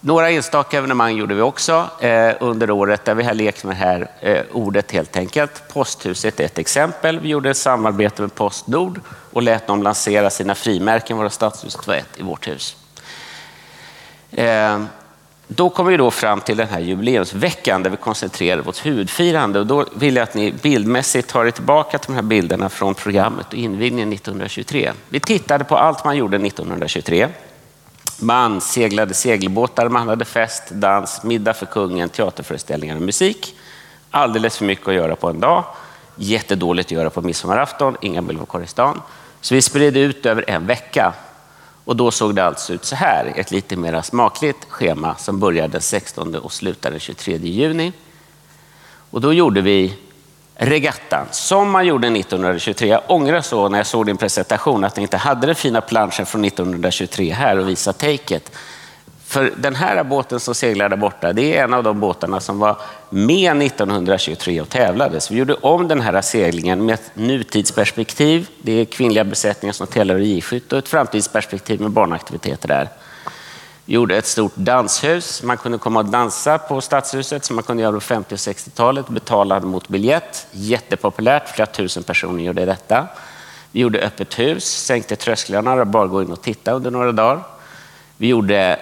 Några 0.00 0.30
enstaka 0.30 0.78
evenemang 0.78 1.16
gjorde 1.16 1.34
vi 1.34 1.40
också 1.40 1.90
eh, 2.00 2.34
under 2.40 2.70
året 2.70 3.04
där 3.04 3.14
vi 3.14 3.22
har 3.22 3.34
lekt 3.34 3.64
med 3.64 3.76
det 3.76 3.78
här 3.78 4.10
eh, 4.20 4.42
ordet 4.52 4.92
helt 4.92 5.16
enkelt. 5.16 5.68
Posthuset 5.68 6.40
är 6.40 6.44
ett 6.44 6.58
exempel. 6.58 7.20
Vi 7.20 7.28
gjorde 7.28 7.50
ett 7.50 7.56
samarbete 7.56 8.22
med 8.22 8.34
Postnord 8.34 9.00
och 9.32 9.42
lät 9.42 9.66
dem 9.66 9.82
lansera 9.82 10.30
sina 10.30 10.54
frimärken, 10.54 11.16
våra 11.16 11.30
stadshus 11.30 11.86
var 11.86 11.94
ett 11.94 12.20
i 12.20 12.22
vårt 12.22 12.48
hus. 12.48 12.76
Eh, 14.30 14.80
då 15.48 15.70
kommer 15.70 15.90
vi 15.90 15.96
då 15.96 16.10
fram 16.10 16.40
till 16.40 16.56
den 16.56 16.68
här 16.68 16.80
jubileumsveckan 16.80 17.82
där 17.82 17.90
vi 17.90 17.96
koncentrerar 17.96 18.60
vårt 18.60 18.86
huvudfirande. 18.86 19.58
Och 19.60 19.66
då 19.66 19.86
vill 19.94 20.16
jag 20.16 20.22
att 20.22 20.34
ni 20.34 20.52
bildmässigt 20.52 21.28
tar 21.28 21.44
er 21.44 21.50
tillbaka 21.50 21.98
till 21.98 22.06
de 22.06 22.14
här 22.14 22.22
bilderna 22.22 22.68
från 22.68 22.94
programmet 22.94 23.46
och 23.46 23.54
invigningen 23.54 24.12
1923. 24.12 24.92
Vi 25.08 25.20
tittade 25.20 25.64
på 25.64 25.76
allt 25.76 26.04
man 26.04 26.16
gjorde 26.16 26.36
1923. 26.36 27.28
Man 28.20 28.60
seglade 28.60 29.14
segelbåtar, 29.14 29.88
man 29.88 30.08
hade 30.08 30.24
fest, 30.24 30.62
dans, 30.70 31.22
middag 31.24 31.54
för 31.54 31.66
kungen, 31.66 32.08
teaterföreställningar 32.08 32.96
och 32.96 33.02
musik. 33.02 33.54
Alldeles 34.10 34.58
för 34.58 34.64
mycket 34.64 34.88
att 34.88 34.94
göra 34.94 35.16
på 35.16 35.28
en 35.28 35.40
dag. 35.40 35.64
Jättedåligt 36.16 36.86
att 36.86 36.92
göra 36.92 37.10
på 37.10 37.22
midsommarafton, 37.22 37.96
inga 38.00 38.22
bilder 38.22 38.44
på 38.44 38.62
i 38.62 38.66
stan. 38.66 39.02
Så 39.40 39.54
vi 39.54 39.62
spred 39.62 39.96
ut 39.96 40.26
över 40.26 40.44
en 40.50 40.66
vecka. 40.66 41.12
Och 41.88 41.96
då 41.96 42.10
såg 42.10 42.34
det 42.34 42.44
alltså 42.44 42.72
ut 42.72 42.84
så 42.84 42.96
här, 42.96 43.32
ett 43.36 43.50
lite 43.50 43.76
mer 43.76 44.02
smakligt 44.02 44.58
schema 44.68 45.14
som 45.14 45.40
började 45.40 45.68
den 45.68 45.80
16 45.80 46.34
och 46.34 46.52
slutade 46.52 46.94
den 46.94 47.00
23 47.00 47.36
juni. 47.36 47.92
Och 49.10 49.20
då 49.20 49.32
gjorde 49.32 49.60
vi 49.60 49.94
regattan 50.54 51.26
som 51.30 51.70
man 51.70 51.86
gjorde 51.86 52.08
1923. 52.08 52.88
Jag 52.88 53.02
ångrar 53.06 53.40
så 53.40 53.68
när 53.68 53.78
jag 53.78 53.86
såg 53.86 54.06
din 54.06 54.16
presentation 54.16 54.84
att 54.84 54.96
ni 54.96 55.02
inte 55.02 55.16
hade 55.16 55.46
den 55.46 55.54
fina 55.54 55.80
planschen 55.80 56.26
från 56.26 56.44
1923 56.44 57.32
här 57.32 57.58
och 57.58 57.68
visa 57.68 57.92
taket. 57.92 58.52
För 59.28 59.52
den 59.56 59.74
här 59.74 60.04
båten 60.04 60.40
som 60.40 60.54
seglar 60.54 60.88
där 60.88 60.96
borta, 60.96 61.32
det 61.32 61.56
är 61.56 61.64
en 61.64 61.74
av 61.74 61.82
de 61.82 62.00
båtarna 62.00 62.40
som 62.40 62.58
var 62.58 62.76
med 63.10 63.62
1923 63.62 64.60
och 64.60 64.68
tävlade. 64.68 65.20
Så 65.20 65.34
vi 65.34 65.38
gjorde 65.38 65.54
om 65.54 65.88
den 65.88 66.00
här 66.00 66.22
seglingen 66.22 66.86
med 66.86 66.94
ett 66.94 67.10
nutidsperspektiv. 67.14 68.48
Det 68.62 68.72
är 68.72 68.84
kvinnliga 68.84 69.24
besättningar 69.24 69.72
som 69.72 69.86
tävlar 69.86 70.18
i 70.18 70.24
giskytte 70.24 70.74
och 70.74 70.78
ett 70.78 70.88
framtidsperspektiv 70.88 71.80
med 71.80 71.90
barnaktiviteter 71.90 72.68
där. 72.68 72.88
Vi 73.84 73.94
gjorde 73.94 74.16
ett 74.16 74.26
stort 74.26 74.56
danshus. 74.56 75.42
Man 75.42 75.56
kunde 75.56 75.78
komma 75.78 75.98
och 76.00 76.06
dansa 76.06 76.58
på 76.58 76.80
Stadshuset 76.80 77.44
som 77.44 77.56
man 77.56 77.62
kunde 77.62 77.82
göra 77.82 77.92
på 77.92 78.00
50 78.00 78.34
och 78.34 78.38
60-talet. 78.38 79.08
Betalade 79.08 79.66
mot 79.66 79.88
biljett. 79.88 80.46
Jättepopulärt. 80.50 81.48
Flera 81.48 81.66
tusen 81.66 82.02
personer 82.02 82.44
gjorde 82.44 82.64
detta. 82.64 83.06
Vi 83.72 83.80
gjorde 83.80 83.98
öppet 84.00 84.38
hus, 84.38 84.64
sänkte 84.64 85.16
trösklarna 85.16 85.72
och 85.72 85.86
bara 85.86 86.06
gå 86.06 86.22
in 86.22 86.32
och 86.32 86.42
titta 86.42 86.72
under 86.72 86.90
några 86.90 87.12
dagar. 87.12 87.42
Vi 88.16 88.26
gjorde 88.26 88.78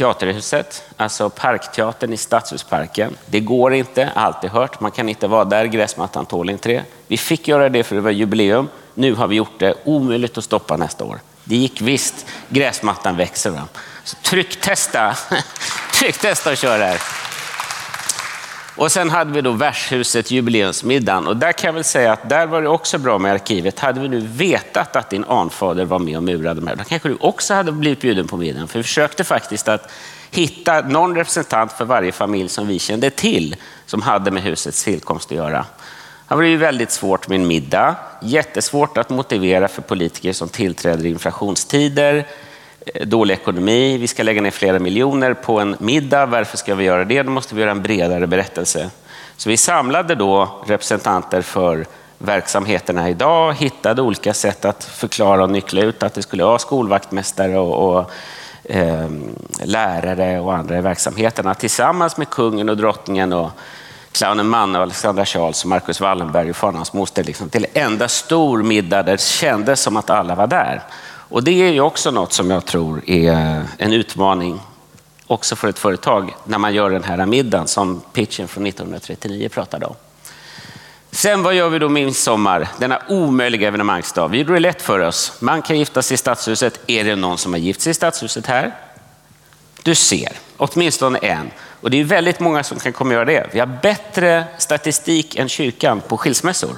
Teaterhuset, 0.00 0.84
alltså 0.96 1.30
Parkteatern 1.30 2.12
i 2.12 2.16
Stadshusparken. 2.16 3.16
Det 3.26 3.40
går 3.40 3.74
inte, 3.74 4.10
alltid 4.14 4.50
hört. 4.50 4.80
Man 4.80 4.90
kan 4.90 5.08
inte 5.08 5.26
vara 5.26 5.44
där, 5.44 5.64
gräsmattan 5.64 6.26
tål 6.26 6.50
inte 6.50 6.68
det. 6.68 6.84
Vi 7.06 7.16
fick 7.16 7.48
göra 7.48 7.68
det 7.68 7.82
för 7.82 7.94
det 7.94 8.00
var 8.00 8.10
jubileum. 8.10 8.68
Nu 8.94 9.14
har 9.14 9.26
vi 9.26 9.36
gjort 9.36 9.58
det 9.58 9.74
omöjligt 9.84 10.38
att 10.38 10.44
stoppa 10.44 10.76
nästa 10.76 11.04
år. 11.04 11.20
Det 11.44 11.56
gick 11.56 11.80
visst, 11.80 12.26
gräsmattan 12.48 13.16
växer. 13.16 13.50
Va? 13.50 13.68
Så 14.04 14.16
trycktesta, 14.16 15.16
trycktesta 15.94 16.50
och 16.50 16.56
kör 16.56 16.78
här. 16.78 17.00
Och 18.76 18.92
sen 18.92 19.10
hade 19.10 19.32
vi 19.32 19.40
då 19.40 19.52
Värdshuset 19.52 20.30
jubileumsmiddagen 20.30 21.26
och 21.26 21.36
där 21.36 21.52
kan 21.52 21.68
jag 21.68 21.72
väl 21.72 21.84
säga 21.84 22.12
att 22.12 22.28
där 22.28 22.46
var 22.46 22.62
det 22.62 22.68
också 22.68 22.98
bra 22.98 23.18
med 23.18 23.32
arkivet. 23.32 23.78
Hade 23.78 24.00
vi 24.00 24.08
nu 24.08 24.20
vetat 24.20 24.96
att 24.96 25.10
din 25.10 25.24
anfader 25.24 25.84
var 25.84 25.98
med 25.98 26.16
och 26.16 26.22
murade 26.22 26.60
med, 26.60 26.78
då 26.78 26.84
kanske 26.84 27.08
du 27.08 27.16
också 27.20 27.54
hade 27.54 27.72
blivit 27.72 28.00
bjuden 28.00 28.28
på 28.28 28.36
middagen. 28.36 28.68
För 28.68 28.78
vi 28.78 28.82
försökte 28.82 29.24
faktiskt 29.24 29.68
att 29.68 29.92
hitta 30.30 30.80
någon 30.80 31.16
representant 31.16 31.72
för 31.72 31.84
varje 31.84 32.12
familj 32.12 32.48
som 32.48 32.66
vi 32.68 32.78
kände 32.78 33.10
till 33.10 33.56
som 33.86 34.02
hade 34.02 34.30
med 34.30 34.42
husets 34.42 34.84
tillkomst 34.84 35.30
att 35.30 35.36
göra. 35.36 35.66
Det 36.28 36.34
var 36.34 36.42
ju 36.42 36.56
väldigt 36.56 36.90
svårt 36.90 37.28
med 37.28 37.40
en 37.40 37.46
middag, 37.46 37.96
jättesvårt 38.22 38.98
att 38.98 39.10
motivera 39.10 39.68
för 39.68 39.82
politiker 39.82 40.32
som 40.32 40.48
tillträder 40.48 41.06
i 41.06 41.08
inflationstider, 41.08 42.26
Eh, 42.86 43.06
dålig 43.06 43.34
ekonomi, 43.34 43.98
vi 43.98 44.08
ska 44.08 44.22
lägga 44.22 44.42
ner 44.42 44.50
flera 44.50 44.78
miljoner 44.78 45.34
på 45.34 45.60
en 45.60 45.76
middag. 45.78 46.26
Varför 46.26 46.56
ska 46.56 46.74
vi 46.74 46.84
göra 46.84 47.04
det? 47.04 47.22
Då 47.22 47.30
måste 47.30 47.54
vi 47.54 47.60
göra 47.60 47.70
en 47.70 47.82
bredare 47.82 48.26
berättelse. 48.26 48.90
Så 49.36 49.48
vi 49.48 49.56
samlade 49.56 50.14
då 50.14 50.62
representanter 50.66 51.42
för 51.42 51.86
verksamheterna 52.18 53.10
idag, 53.10 53.54
hittade 53.54 54.02
olika 54.02 54.34
sätt 54.34 54.64
att 54.64 54.84
förklara 54.84 55.42
och 55.42 55.50
nyckla 55.50 55.82
ut 55.82 56.02
att 56.02 56.14
det 56.14 56.22
skulle 56.22 56.44
vara 56.44 56.58
skolvaktmästare 56.58 57.58
och, 57.58 57.90
och 57.90 58.10
eh, 58.64 59.08
lärare 59.64 60.40
och 60.40 60.54
andra 60.54 60.78
i 60.78 60.80
verksamheterna 60.80 61.54
tillsammans 61.54 62.16
med 62.16 62.30
kungen 62.30 62.68
och 62.68 62.76
drottningen 62.76 63.32
och 63.32 63.50
clownen 64.12 64.48
Manne 64.48 64.78
och 64.78 64.82
Alexandra 64.82 65.24
Charles 65.24 65.64
och 65.64 65.68
Marcus 65.68 66.00
Wallenberg 66.00 66.50
och 66.50 66.56
Fanans 66.56 66.92
moster 66.92 67.24
liksom, 67.24 67.48
till 67.48 67.66
en 67.72 67.82
enda 67.86 68.08
stor 68.08 68.62
middag 68.62 69.02
där 69.02 69.12
det 69.12 69.20
kändes 69.20 69.80
som 69.80 69.96
att 69.96 70.10
alla 70.10 70.34
var 70.34 70.46
där. 70.46 70.82
Och 71.30 71.44
det 71.44 71.62
är 71.62 71.72
ju 71.72 71.80
också 71.80 72.10
något 72.10 72.32
som 72.32 72.50
jag 72.50 72.66
tror 72.66 73.02
är 73.06 73.62
en 73.78 73.92
utmaning 73.92 74.60
också 75.26 75.56
för 75.56 75.68
ett 75.68 75.78
företag 75.78 76.34
när 76.44 76.58
man 76.58 76.74
gör 76.74 76.90
den 76.90 77.04
här 77.04 77.26
middagen 77.26 77.66
som 77.66 78.02
pitchen 78.12 78.48
från 78.48 78.66
1939 78.66 79.48
pratade 79.48 79.86
om. 79.86 79.94
Sen 81.10 81.42
vad 81.42 81.54
gör 81.54 81.68
vi 81.68 81.78
då 81.78 81.88
midsommar, 81.88 82.68
denna 82.78 83.02
omöjliga 83.08 83.68
evenemangsdag? 83.68 84.28
Vi 84.28 84.38
gjorde 84.38 84.52
det 84.52 84.60
lätt 84.60 84.82
för 84.82 84.98
oss. 84.98 85.32
Man 85.40 85.62
kan 85.62 85.78
gifta 85.78 86.02
sig 86.02 86.14
i 86.14 86.18
Stadshuset. 86.18 86.80
Är 86.86 87.04
det 87.04 87.16
någon 87.16 87.38
som 87.38 87.52
har 87.52 87.60
gift 87.60 87.80
sig 87.80 87.90
i 87.90 87.94
Stadshuset 87.94 88.46
här? 88.46 88.74
Du 89.82 89.94
ser, 89.94 90.32
åtminstone 90.56 91.18
en. 91.18 91.50
Och 91.80 91.90
det 91.90 92.00
är 92.00 92.04
väldigt 92.04 92.40
många 92.40 92.62
som 92.62 92.78
kan 92.78 92.92
komma 92.92 93.08
och 93.08 93.14
göra 93.14 93.24
det. 93.24 93.46
Vi 93.52 93.58
har 93.58 93.66
bättre 93.66 94.44
statistik 94.58 95.36
än 95.36 95.48
kyrkan 95.48 96.00
på 96.08 96.16
skilsmässor. 96.16 96.76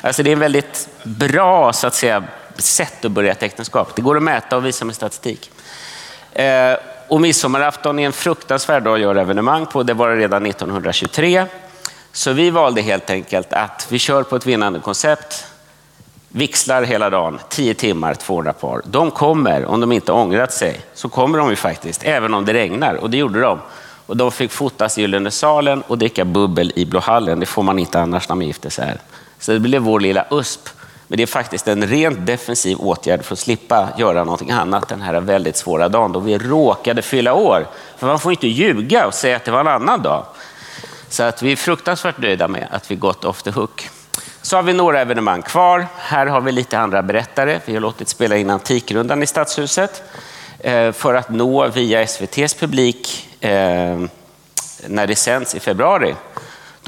Alltså 0.00 0.22
det 0.22 0.30
är 0.30 0.32
en 0.32 0.38
väldigt 0.38 0.88
bra 1.04 1.72
så 1.72 1.86
att 1.86 1.94
säga, 1.94 2.24
sätt 2.60 3.04
att 3.04 3.12
börja 3.12 3.32
ett 3.32 3.42
äktenskap. 3.42 3.96
Det 3.96 4.02
går 4.02 4.16
att 4.16 4.22
mäta 4.22 4.56
och 4.56 4.66
visa 4.66 4.84
med 4.84 4.94
statistik. 4.94 5.50
Eh, 6.32 6.74
och 7.08 7.20
midsommarafton 7.20 7.98
är 7.98 8.06
en 8.06 8.12
fruktansvärd 8.12 8.82
dag 8.82 8.94
att 8.94 9.00
göra 9.00 9.20
evenemang 9.20 9.66
på. 9.66 9.82
Det 9.82 9.94
var 9.94 10.08
det 10.08 10.16
redan 10.16 10.46
1923. 10.46 11.44
Så 12.12 12.32
vi 12.32 12.50
valde 12.50 12.82
helt 12.82 13.10
enkelt 13.10 13.52
att 13.52 13.86
vi 13.90 13.98
kör 13.98 14.22
på 14.22 14.36
ett 14.36 14.46
vinnande 14.46 14.80
koncept. 14.80 15.44
Vixlar 16.28 16.82
hela 16.82 17.10
dagen, 17.10 17.38
10 17.48 17.74
timmar, 17.74 18.14
200 18.14 18.52
par. 18.52 18.82
De 18.84 19.10
kommer, 19.10 19.64
om 19.64 19.80
de 19.80 19.92
inte 19.92 20.12
ångrat 20.12 20.52
sig, 20.52 20.80
så 20.94 21.08
kommer 21.08 21.38
de 21.38 21.50
ju 21.50 21.56
faktiskt, 21.56 22.04
även 22.04 22.34
om 22.34 22.44
det 22.44 22.52
regnar. 22.52 22.94
Och 22.94 23.10
det 23.10 23.16
gjorde 23.16 23.40
de. 23.40 23.58
Och 24.06 24.16
de 24.16 24.32
fick 24.32 24.52
fotas 24.52 24.98
i 24.98 25.00
Gyllene 25.00 25.30
salen 25.30 25.82
och 25.86 25.98
dricka 25.98 26.24
bubbel 26.24 26.72
i 26.76 26.84
Blå 26.84 27.00
hallen. 27.00 27.40
Det 27.40 27.46
får 27.46 27.62
man 27.62 27.78
inte 27.78 28.00
annars 28.00 28.28
när 28.28 28.36
man 28.36 28.46
gifter 28.46 28.70
sig 28.70 28.86
här. 28.86 28.98
Så 29.38 29.52
det 29.52 29.60
blev 29.60 29.82
vår 29.82 30.00
lilla 30.00 30.24
USP 30.30 30.68
men 31.08 31.16
det 31.16 31.22
är 31.22 31.26
faktiskt 31.26 31.68
en 31.68 31.86
rent 31.86 32.26
defensiv 32.26 32.78
åtgärd 32.78 33.24
för 33.24 33.32
att 33.32 33.38
slippa 33.38 33.88
göra 33.98 34.24
någonting 34.24 34.50
annat 34.50 34.88
den 34.88 35.02
här 35.02 35.20
väldigt 35.20 35.56
svåra 35.56 35.88
dagen 35.88 36.12
då 36.12 36.20
vi 36.20 36.38
råkade 36.38 37.02
fylla 37.02 37.34
år. 37.34 37.66
För 37.96 38.06
man 38.06 38.18
får 38.18 38.32
inte 38.32 38.48
ljuga 38.48 39.06
och 39.06 39.14
säga 39.14 39.36
att 39.36 39.44
det 39.44 39.50
var 39.50 39.60
en 39.60 39.68
annan 39.68 40.02
dag. 40.02 40.26
Så 41.08 41.22
att 41.22 41.42
vi 41.42 41.52
är 41.52 41.56
fruktansvärt 41.56 42.18
nöjda 42.18 42.48
med 42.48 42.68
att 42.70 42.90
vi 42.90 42.96
gått 42.96 43.24
off 43.24 43.42
the 43.42 43.50
hook. 43.50 43.90
Så 44.42 44.56
har 44.56 44.62
vi 44.62 44.72
några 44.72 45.00
evenemang 45.00 45.42
kvar. 45.42 45.86
Här 45.96 46.26
har 46.26 46.40
vi 46.40 46.52
lite 46.52 46.78
andra 46.78 47.02
berättare. 47.02 47.60
Vi 47.64 47.74
har 47.74 47.80
låtit 47.80 48.08
spela 48.08 48.36
in 48.36 48.50
Antikrundan 48.50 49.22
i 49.22 49.26
Stadshuset 49.26 50.02
eh, 50.58 50.92
för 50.92 51.14
att 51.14 51.30
nå 51.30 51.68
via 51.68 52.02
SVTs 52.02 52.54
publik 52.54 53.28
eh, 53.40 53.50
när 54.86 55.06
det 55.06 55.16
sänds 55.16 55.54
i 55.54 55.60
februari. 55.60 56.14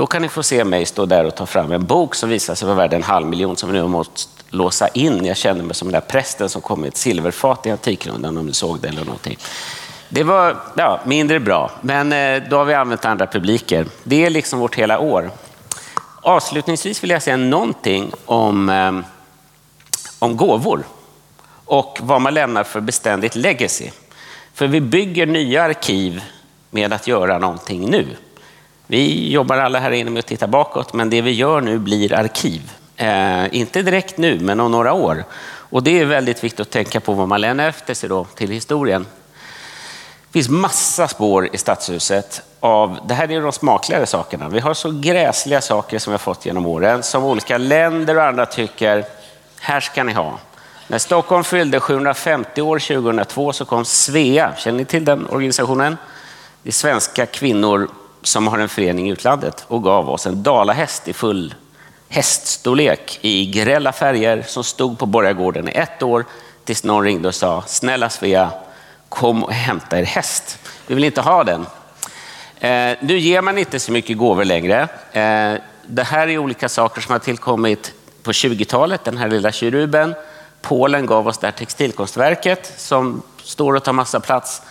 Då 0.01 0.07
kan 0.07 0.23
ni 0.23 0.29
få 0.29 0.43
se 0.43 0.65
mig 0.65 0.87
stå 0.87 1.07
där 1.07 1.25
och 1.25 1.35
ta 1.35 1.47
fram 1.47 1.73
en 1.73 1.87
bok 1.87 2.15
som 2.15 2.29
visar 2.29 2.55
sig 2.55 2.67
vara 2.67 2.77
värd 2.77 2.93
en 2.93 3.03
halv 3.03 3.27
miljon 3.27 3.57
som 3.57 3.69
vi 3.69 3.73
nu 3.73 3.81
har 3.81 3.89
måste 3.89 4.31
låsa 4.51 4.89
in. 4.89 5.25
Jag 5.25 5.37
känner 5.37 5.65
mig 5.65 5.75
som 5.75 5.89
den 5.89 6.01
där 6.01 6.09
prästen 6.09 6.49
som 6.49 6.63
kom 6.63 6.81
med 6.81 6.89
ett 6.89 6.97
silverfat 6.97 7.67
i 7.67 7.71
Antikrundan 7.71 8.37
om 8.37 8.47
du 8.47 8.53
såg 8.53 8.81
det 8.81 8.89
eller 8.89 9.05
någonting. 9.05 9.37
Det 10.09 10.23
var 10.23 10.57
ja, 10.77 11.01
mindre 11.05 11.41
bra, 11.41 11.71
men 11.81 12.13
eh, 12.13 12.43
då 12.51 12.57
har 12.57 12.65
vi 12.65 12.75
använt 12.75 13.05
andra 13.05 13.27
publiker. 13.27 13.87
Det 14.03 14.25
är 14.25 14.31
liksom 14.31 14.59
vårt 14.59 14.75
hela 14.75 14.99
år. 14.99 15.31
Avslutningsvis 16.23 17.03
vill 17.03 17.11
jag 17.11 17.23
säga 17.23 17.37
någonting 17.37 18.13
om, 18.25 18.69
eh, 18.69 18.93
om 20.19 20.37
gåvor 20.37 20.85
och 21.65 21.99
vad 22.03 22.21
man 22.21 22.35
lämnar 22.35 22.65
för 22.65 22.81
beständigt 22.81 23.35
legacy. 23.35 23.91
För 24.55 24.67
vi 24.67 24.81
bygger 24.81 25.27
nya 25.27 25.63
arkiv 25.63 26.23
med 26.71 26.93
att 26.93 27.07
göra 27.07 27.39
någonting 27.39 27.91
nu. 27.91 28.07
Vi 28.91 29.33
jobbar 29.33 29.59
alla 29.59 29.79
här 29.79 29.91
inne 29.91 30.11
med 30.11 30.21
att 30.21 30.27
titta 30.27 30.47
bakåt, 30.47 30.93
men 30.93 31.11
det 31.11 31.23
vi 31.23 31.31
gör 31.31 31.61
nu 31.61 31.79
blir 31.79 32.13
arkiv. 32.13 32.73
Eh, 32.97 33.55
inte 33.55 33.83
direkt 33.83 34.19
nu, 34.19 34.41
men 34.41 34.61
om 34.61 34.71
några 34.71 34.93
år. 34.93 35.25
Och 35.45 35.83
det 35.83 36.01
är 36.01 36.05
väldigt 36.05 36.45
viktigt 36.45 36.61
att 36.61 36.71
tänka 36.71 37.01
på 37.01 37.13
vad 37.13 37.29
man 37.29 37.41
lämnar 37.41 37.69
efter 37.69 37.95
sig 37.95 38.09
då, 38.09 38.25
till 38.25 38.51
historien. 38.51 39.07
Det 40.27 40.33
finns 40.33 40.49
massa 40.49 41.09
spår 41.09 41.49
i 41.53 41.59
Stadshuset 41.59 42.43
av, 42.61 42.99
det 43.09 43.15
här 43.15 43.31
är 43.31 43.41
de 43.41 43.53
smakligare 43.53 44.07
sakerna. 44.07 44.49
Vi 44.49 44.61
har 44.61 44.75
så 44.75 44.91
gräsliga 44.91 45.61
saker 45.61 45.99
som 45.99 46.11
vi 46.11 46.15
har 46.15 46.19
fått 46.19 46.47
genom 46.47 46.67
åren, 46.67 47.03
som 47.03 47.25
olika 47.25 47.59
länder 47.59 48.17
och 48.17 48.25
andra 48.25 48.47
tycker, 48.47 49.05
här 49.61 49.81
ska 49.81 50.05
ni 50.05 50.13
ha. 50.13 50.39
När 50.87 50.99
Stockholm 50.99 51.45
fyllde 51.45 51.81
750 51.81 52.63
år 52.63 52.79
2002 52.79 53.53
så 53.53 53.65
kom 53.65 53.85
Svea, 53.85 54.53
känner 54.57 54.79
ni 54.79 54.85
till 54.85 55.05
den 55.05 55.27
organisationen? 55.27 55.97
Det 56.63 56.69
är 56.69 56.73
svenska 56.73 57.27
kvinnor 57.27 57.89
som 58.23 58.47
har 58.49 58.59
en 58.59 58.69
förening 58.69 59.09
i 59.09 59.13
utlandet 59.13 59.65
och 59.69 59.83
gav 59.83 60.11
oss 60.11 60.27
en 60.27 60.43
dalahäst 60.43 61.09
i 61.09 61.13
full 61.13 61.55
häststorlek 62.09 63.19
i 63.23 63.47
grälla 63.47 63.93
färger 63.93 64.43
som 64.47 64.65
stod 64.65 64.99
på 64.99 65.07
borgargården 65.07 65.69
i 65.69 65.73
ett 65.73 66.03
år 66.03 66.25
tills 66.65 66.85
någon 66.85 67.05
ringde 67.05 67.29
och 67.29 67.35
sa 67.35 67.63
snälla 67.67 68.11
Svea, 68.11 68.51
kom 69.09 69.45
och 69.45 69.53
hämta 69.53 69.99
er 69.99 70.05
häst. 70.05 70.59
Vi 70.87 70.95
vill 70.95 71.05
inte 71.05 71.21
ha 71.21 71.45
den. 71.45 71.67
Eh, 72.61 72.99
nu 73.01 73.19
ger 73.19 73.43
man 73.43 73.59
inte 73.59 73.81
så 73.81 73.93
mycket 73.93 74.19
gåvor 74.19 74.45
längre. 74.45 74.81
Eh, 75.13 75.61
det 75.87 76.03
här 76.03 76.29
är 76.29 76.39
olika 76.39 76.69
saker 76.69 77.01
som 77.01 77.13
har 77.13 77.19
tillkommit 77.19 77.93
på 78.23 78.33
20-talet, 78.33 79.05
den 79.05 79.17
här 79.17 79.29
lilla 79.29 79.53
keruben. 79.53 80.15
Polen 80.63 81.07
gav 81.07 81.29
oss 81.29 81.39
det 81.39 81.47
här 81.47 81.53
textilkonstverket 81.53 82.73
som 82.77 83.23
står 83.43 83.75
och 83.75 83.85
tar 83.85 83.93
massa 83.93 84.21
plats. 84.21 84.63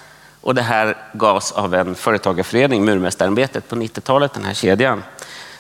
Och 0.42 0.56
det 0.56 0.62
här 0.62 0.98
gavs 1.14 1.52
av 1.52 1.74
en 1.74 1.96
företagarförening, 1.96 2.86
Murmästarämbetet, 2.86 3.68
på 3.68 3.76
90-talet, 3.76 4.34
den 4.34 4.46
här 4.46 4.54
kedjan. 4.54 5.04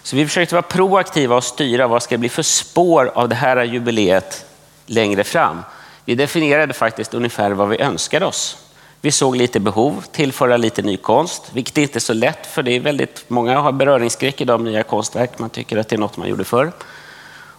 Så 0.03 0.15
vi 0.15 0.25
försökte 0.25 0.55
vara 0.55 0.63
proaktiva 0.63 1.35
och 1.35 1.43
styra 1.43 1.87
vad 1.87 2.03
ska 2.03 2.15
det 2.15 2.19
bli 2.19 2.29
för 2.29 2.43
spår 2.43 3.11
av 3.15 3.29
det 3.29 3.35
här 3.35 3.63
jubileet 3.63 4.45
längre 4.85 5.23
fram. 5.23 5.63
Vi 6.05 6.15
definierade 6.15 6.73
faktiskt 6.73 7.13
ungefär 7.13 7.51
vad 7.51 7.69
vi 7.69 7.81
önskade 7.81 8.25
oss. 8.25 8.57
Vi 9.01 9.11
såg 9.11 9.35
lite 9.35 9.59
behov, 9.59 10.03
tillföra 10.11 10.57
lite 10.57 10.81
ny 10.81 10.97
konst, 10.97 11.49
vilket 11.53 11.77
är 11.77 11.81
inte 11.81 11.97
är 11.97 11.99
så 11.99 12.13
lätt 12.13 12.47
för 12.47 12.63
det 12.63 12.71
är 12.71 12.79
väldigt 12.79 13.25
många 13.27 13.59
har 13.59 13.71
beröringsskräck 13.71 14.41
idag 14.41 14.59
med 14.59 14.71
nya 14.71 14.83
konstverk. 14.83 15.39
Man 15.39 15.49
tycker 15.49 15.77
att 15.77 15.89
det 15.89 15.95
är 15.95 15.99
något 15.99 16.17
man 16.17 16.29
gjorde 16.29 16.43
förr. 16.43 16.71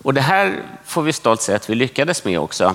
Och 0.02 0.14
det 0.14 0.20
här 0.20 0.62
får 0.84 1.02
vi 1.02 1.12
stolt 1.12 1.42
säga 1.42 1.56
att 1.56 1.70
vi 1.70 1.74
lyckades 1.74 2.24
med 2.24 2.40
också. 2.40 2.74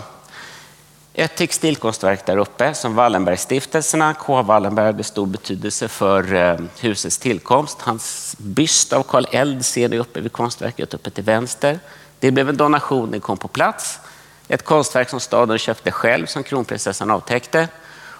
Ett 1.18 1.36
textilkonstverk 1.36 2.26
där 2.26 2.38
uppe 2.38 2.74
som 2.74 2.96
Wallenbergstiftelserna, 2.96 4.14
K. 4.14 4.42
Wallenberg 4.42 4.86
hade 4.86 5.04
stor 5.04 5.26
betydelse 5.26 5.88
för 5.88 6.34
eh, 6.34 6.60
husets 6.80 7.18
tillkomst. 7.18 7.82
Hans 7.82 8.36
byst 8.40 8.94
av 8.94 9.04
Karl 9.04 9.26
Eld 9.32 9.66
ser 9.66 9.90
ni 9.90 9.98
uppe 9.98 10.22
vid 10.22 10.32
konstverket 10.32 10.94
uppe 10.94 11.10
till 11.10 11.24
vänster. 11.24 11.80
Det 12.20 12.32
blev 12.32 12.50
en 12.50 12.58
donation, 12.58 13.12
det 13.12 13.20
kom 13.20 13.38
på 13.38 13.48
plats. 13.48 14.00
Ett 14.48 14.66
konstverk 14.66 15.10
som 15.10 15.20
staden 15.20 15.58
köpte 15.58 15.92
själv 15.92 16.26
som 16.26 16.44
kronprinsessan 16.44 17.12
avtäckte. 17.12 17.68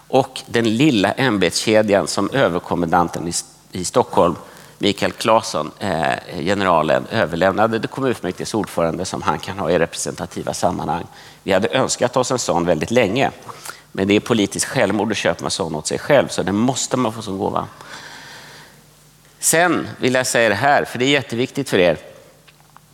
Och 0.08 0.42
den 0.46 0.78
lilla 0.78 1.12
ämbetskedjan 1.12 2.08
som 2.08 2.30
överkommendanten 2.30 3.32
i 3.72 3.86
Stockholm 3.86 4.36
Mikael 4.78 5.12
Claesson, 5.12 5.72
eh, 5.80 6.40
generalen, 6.40 7.08
överlämnade 7.12 7.80
det 7.80 7.88
kommunfullmäktiges 7.88 8.54
ordförande 8.54 9.06
som 9.06 9.22
han 9.22 9.40
kan 9.40 9.60
ha 9.60 9.72
i 9.72 9.80
representativa 9.80 10.54
sammanhang. 10.54 11.06
Vi 11.44 11.52
hade 11.52 11.68
önskat 11.68 12.18
oss 12.18 12.32
en 12.32 12.40
sån 12.40 12.66
väldigt 12.66 12.92
länge. 12.92 13.32
Men 13.92 14.08
det 14.08 14.14
är 14.14 14.20
politiskt 14.20 14.66
självmord 14.66 15.12
att 15.12 15.18
köpa 15.18 15.46
en 15.46 15.52
sån 15.52 15.76
åt 15.76 15.88
sig 15.88 16.00
själv, 16.00 16.28
så 16.28 16.44
den 16.44 16.56
måste 16.56 16.98
man 16.98 17.14
få 17.14 17.22
som 17.22 17.38
gåva. 17.38 17.68
Sen 19.40 19.88
vill 20.00 20.14
jag 20.14 20.28
säga 20.28 20.50
det 20.50 20.56
här, 20.56 20.86
för 20.86 21.00
det 21.00 21.06
är 21.06 21.10
jätteviktigt 21.10 21.70
för 21.70 21.78
er. 21.78 21.98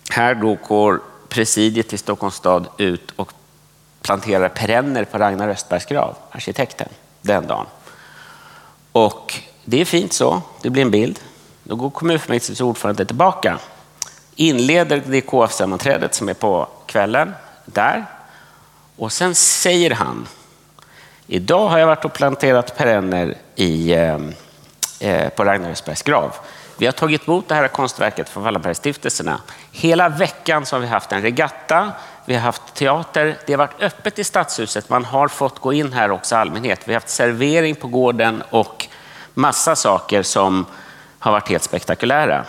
Här 0.10 0.36
då 0.36 0.58
går 0.68 1.02
presidiet 1.30 1.94
i 1.94 1.98
Stockholms 1.98 2.36
stad 2.36 2.68
ut 2.78 3.12
och 3.16 3.34
planterar 4.02 4.50
perenner 4.50 5.06
på 5.06 5.18
Ragnar 5.18 5.50
Östbergs 5.50 5.86
grav, 5.86 6.16
arkitekten, 6.32 6.90
den 7.22 7.48
dagen. 7.48 7.66
Och 8.92 9.34
det 9.66 9.82
är 9.82 9.86
fint 9.86 10.14
så, 10.14 10.42
det 10.62 10.70
blir 10.70 10.82
en 10.82 10.92
bild. 10.92 11.20
Då 11.72 11.76
går 11.76 11.90
kommunfullmäktiges 11.90 12.62
ordförande 12.62 13.06
tillbaka, 13.06 13.60
inleder 14.36 15.04
det 15.06 15.22
KF-sammanträdet 15.22 16.16
som 16.16 16.30
är 16.30 16.34
på 16.34 16.68
kvällen 16.86 17.34
där. 17.66 18.06
Och 18.98 19.12
sen 19.12 19.36
säger 19.36 19.92
han, 19.92 20.28
idag 21.28 21.68
har 21.70 21.78
jag 21.78 21.88
varit 21.88 22.06
och 22.06 22.14
planterat 22.14 22.78
perenner 22.78 23.38
i, 23.56 23.94
eh, 23.94 24.18
eh 25.00 25.30
på 25.30 25.44
Ragnar 25.44 25.70
Östbergs 25.72 26.02
grav. 26.02 26.36
Vi 26.78 26.86
har 26.86 26.94
tagit 26.94 27.28
emot 27.28 27.48
det 27.48 27.56
här 27.56 27.68
konstverket 27.68 28.30
från 28.30 28.44
Wallenbergstiftelserna. 28.44 29.42
Hela 29.72 30.10
veckan 30.10 30.66
så 30.66 30.76
har 30.76 30.82
vi 30.82 30.88
haft 30.88 31.12
en 31.12 31.22
regatta, 31.22 31.92
vi 32.26 32.34
har 32.34 32.42
haft 32.42 32.74
teater, 32.74 33.38
det 33.46 33.54
har 33.54 33.58
varit 33.58 33.82
öppet 33.82 34.20
i 34.20 34.24
Stadshuset, 34.24 34.90
man 34.90 35.06
har 35.06 35.28
fått 35.28 35.60
gå 35.60 35.74
in 35.74 35.94
här 35.94 36.12
också 36.12 36.36
allmänhet. 36.36 36.82
Vi 36.86 36.94
har 36.94 37.02
haft 37.02 37.10
servering 37.10 37.76
på 37.76 37.88
gården 37.88 38.44
och 38.50 38.88
massa 39.34 39.76
saker 39.76 40.24
som 40.24 40.66
har 41.22 41.32
varit 41.32 41.50
helt 41.50 41.64
spektakulära. 41.64 42.46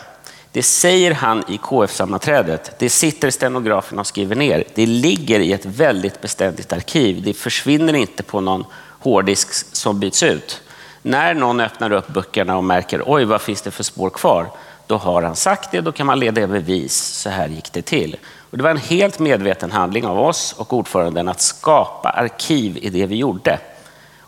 Det 0.53 0.63
säger 0.63 1.15
han 1.15 1.45
i 1.49 1.59
KF-sammanträdet. 1.59 2.79
Det 2.79 2.91
sitter 2.91 3.31
stenograferna 3.31 4.01
och 4.01 4.07
skriver 4.07 4.37
ner. 4.37 4.65
Det 4.75 4.87
ligger 4.87 5.41
i 5.41 5.53
ett 5.53 5.67
väldigt 5.67 6.21
beständigt 6.21 6.73
arkiv. 6.73 7.23
Det 7.23 7.35
försvinner 7.35 7.93
inte 7.93 8.23
på 8.23 8.41
någon 8.41 8.65
hårddisk 8.99 9.49
som 9.77 10.01
byts 10.01 10.23
ut. 10.23 10.63
När 11.03 11.35
någon 11.35 11.61
öppnar 11.61 11.93
upp 11.93 12.09
böckerna 12.09 12.57
och 12.57 12.65
märker 12.65 13.03
oj, 13.07 13.25
vad 13.25 13.41
finns 13.41 13.63
det 13.63 13.71
för 13.71 13.85
spår 13.85 14.11
kvar? 14.11 14.47
Då 14.87 14.97
har 14.97 15.23
han 15.23 15.37
sagt 15.37 15.71
det, 15.71 15.81
då 15.81 15.93
kan 15.93 16.07
man 16.07 16.21
leda 16.21 16.41
i 16.41 16.47
bevis. 16.47 16.95
Så 16.95 17.31
här 17.31 17.49
gick 17.49 17.73
det 17.73 17.83
till. 17.83 18.17
Och 18.51 18.57
det 18.57 18.63
var 18.63 18.71
en 18.71 18.77
helt 18.77 19.19
medveten 19.19 19.73
handling 19.73 20.07
av 20.07 20.21
oss 20.21 20.55
och 20.59 20.73
ordföranden 20.73 21.29
att 21.29 21.41
skapa 21.41 22.09
arkiv 22.09 22.79
i 22.83 22.91
det 22.91 23.07
vi 23.07 23.17
gjorde 23.17 23.59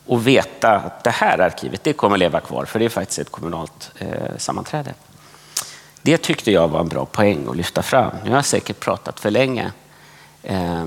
och 0.06 0.26
veta 0.26 0.70
att 0.70 1.04
det 1.04 1.10
här 1.10 1.38
arkivet 1.38 1.84
det 1.84 1.92
kommer 1.92 2.16
leva 2.18 2.40
kvar, 2.40 2.64
för 2.64 2.78
det 2.78 2.84
är 2.84 2.88
faktiskt 2.88 3.18
ett 3.18 3.30
kommunalt 3.30 3.92
eh, 3.98 4.08
sammanträde. 4.38 4.94
Det 6.02 6.18
tyckte 6.18 6.50
jag 6.50 6.68
var 6.68 6.80
en 6.80 6.88
bra 6.88 7.04
poäng 7.04 7.46
att 7.50 7.56
lyfta 7.56 7.82
fram. 7.82 8.10
Nu 8.24 8.30
har 8.30 8.36
jag 8.36 8.44
säkert 8.44 8.80
pratat 8.80 9.20
för 9.20 9.30
länge. 9.30 9.72
Eh, 10.42 10.84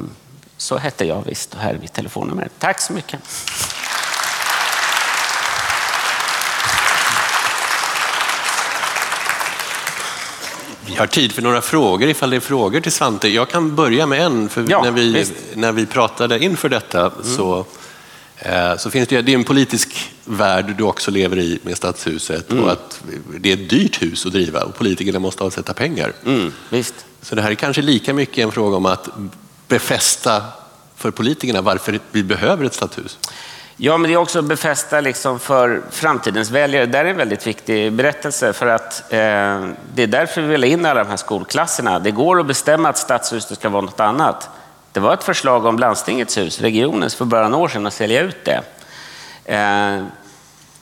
så 0.57 0.77
hette 0.77 1.05
jag 1.05 1.23
visst 1.25 1.53
och 1.53 1.59
här 1.59 1.73
är 1.73 1.79
mitt 1.79 1.93
telefonnummer. 1.93 2.49
Tack 2.59 2.81
så 2.81 2.93
mycket. 2.93 3.19
Vi 10.85 10.95
har 10.95 11.07
tid 11.07 11.31
för 11.31 11.41
några 11.41 11.61
frågor 11.61 12.09
ifall 12.09 12.29
det 12.29 12.35
är 12.35 12.39
frågor 12.39 12.79
till 12.79 12.91
Svante. 12.91 13.27
Jag 13.27 13.49
kan 13.49 13.75
börja 13.75 14.05
med 14.05 14.21
en. 14.21 14.49
För 14.49 14.65
ja, 14.69 14.81
när, 14.83 14.91
vi, 14.91 15.25
när 15.53 15.71
vi 15.71 15.85
pratade 15.85 16.43
inför 16.43 16.69
detta 16.69 16.99
mm. 16.99 17.23
så, 17.23 17.65
så 18.77 18.89
finns 18.89 19.07
det, 19.07 19.21
det 19.21 19.31
är 19.31 19.35
en 19.35 19.43
politisk 19.43 20.11
värld 20.25 20.73
du 20.77 20.83
också 20.83 21.11
lever 21.11 21.39
i 21.39 21.59
med 21.61 21.77
Stadshuset 21.77 22.51
mm. 22.51 22.63
och 22.63 22.71
att 22.71 23.01
det 23.39 23.49
är 23.49 23.53
ett 23.53 23.69
dyrt 23.69 24.01
hus 24.01 24.25
att 24.25 24.31
driva 24.31 24.61
och 24.61 24.75
politikerna 24.75 25.19
måste 25.19 25.43
avsätta 25.43 25.73
pengar. 25.73 26.13
Mm, 26.25 26.53
visst. 26.69 27.05
Så 27.21 27.35
det 27.35 27.41
här 27.41 27.51
är 27.51 27.55
kanske 27.55 27.81
lika 27.81 28.13
mycket 28.13 28.37
en 28.37 28.51
fråga 28.51 28.77
om 28.77 28.85
att 28.85 29.09
befästa 29.67 30.43
för 30.95 31.11
politikerna 31.11 31.61
varför 31.61 31.99
vi 32.11 32.23
behöver 32.23 32.65
ett 32.65 32.73
stadshus. 32.73 33.17
Ja, 33.79 33.97
men 33.97 34.09
det 34.09 34.13
är 34.15 34.17
också 34.17 34.41
befästa 34.41 35.01
liksom 35.01 35.39
för 35.39 35.81
framtidens 35.91 36.49
väljare. 36.49 36.85
Det 36.85 36.97
är 36.97 37.05
en 37.05 37.17
väldigt 37.17 37.47
viktig 37.47 37.93
berättelse 37.93 38.53
för 38.53 38.67
att 38.67 39.13
eh, 39.13 39.17
det 39.93 40.03
är 40.03 40.07
därför 40.07 40.41
vi 40.41 40.47
vill 40.47 40.63
in 40.63 40.85
alla 40.85 41.03
de 41.03 41.09
här 41.09 41.17
skolklasserna. 41.17 41.99
Det 41.99 42.11
går 42.11 42.39
att 42.39 42.47
bestämma 42.47 42.89
att 42.89 42.97
stadshuset 42.97 43.57
ska 43.59 43.69
vara 43.69 43.81
något 43.81 43.99
annat. 43.99 44.49
Det 44.97 45.01
var 45.01 45.13
ett 45.13 45.23
förslag 45.23 45.65
om 45.65 45.79
landstingets 45.79 46.37
hus, 46.37 46.61
regionens, 46.61 47.15
för 47.15 47.25
bara 47.25 47.47
några 47.47 47.63
år 47.63 47.67
sedan 47.67 47.87
att 47.87 47.93
sälja 47.93 48.21
ut 48.21 48.45
det. 48.45 48.61
Eh, 49.45 50.03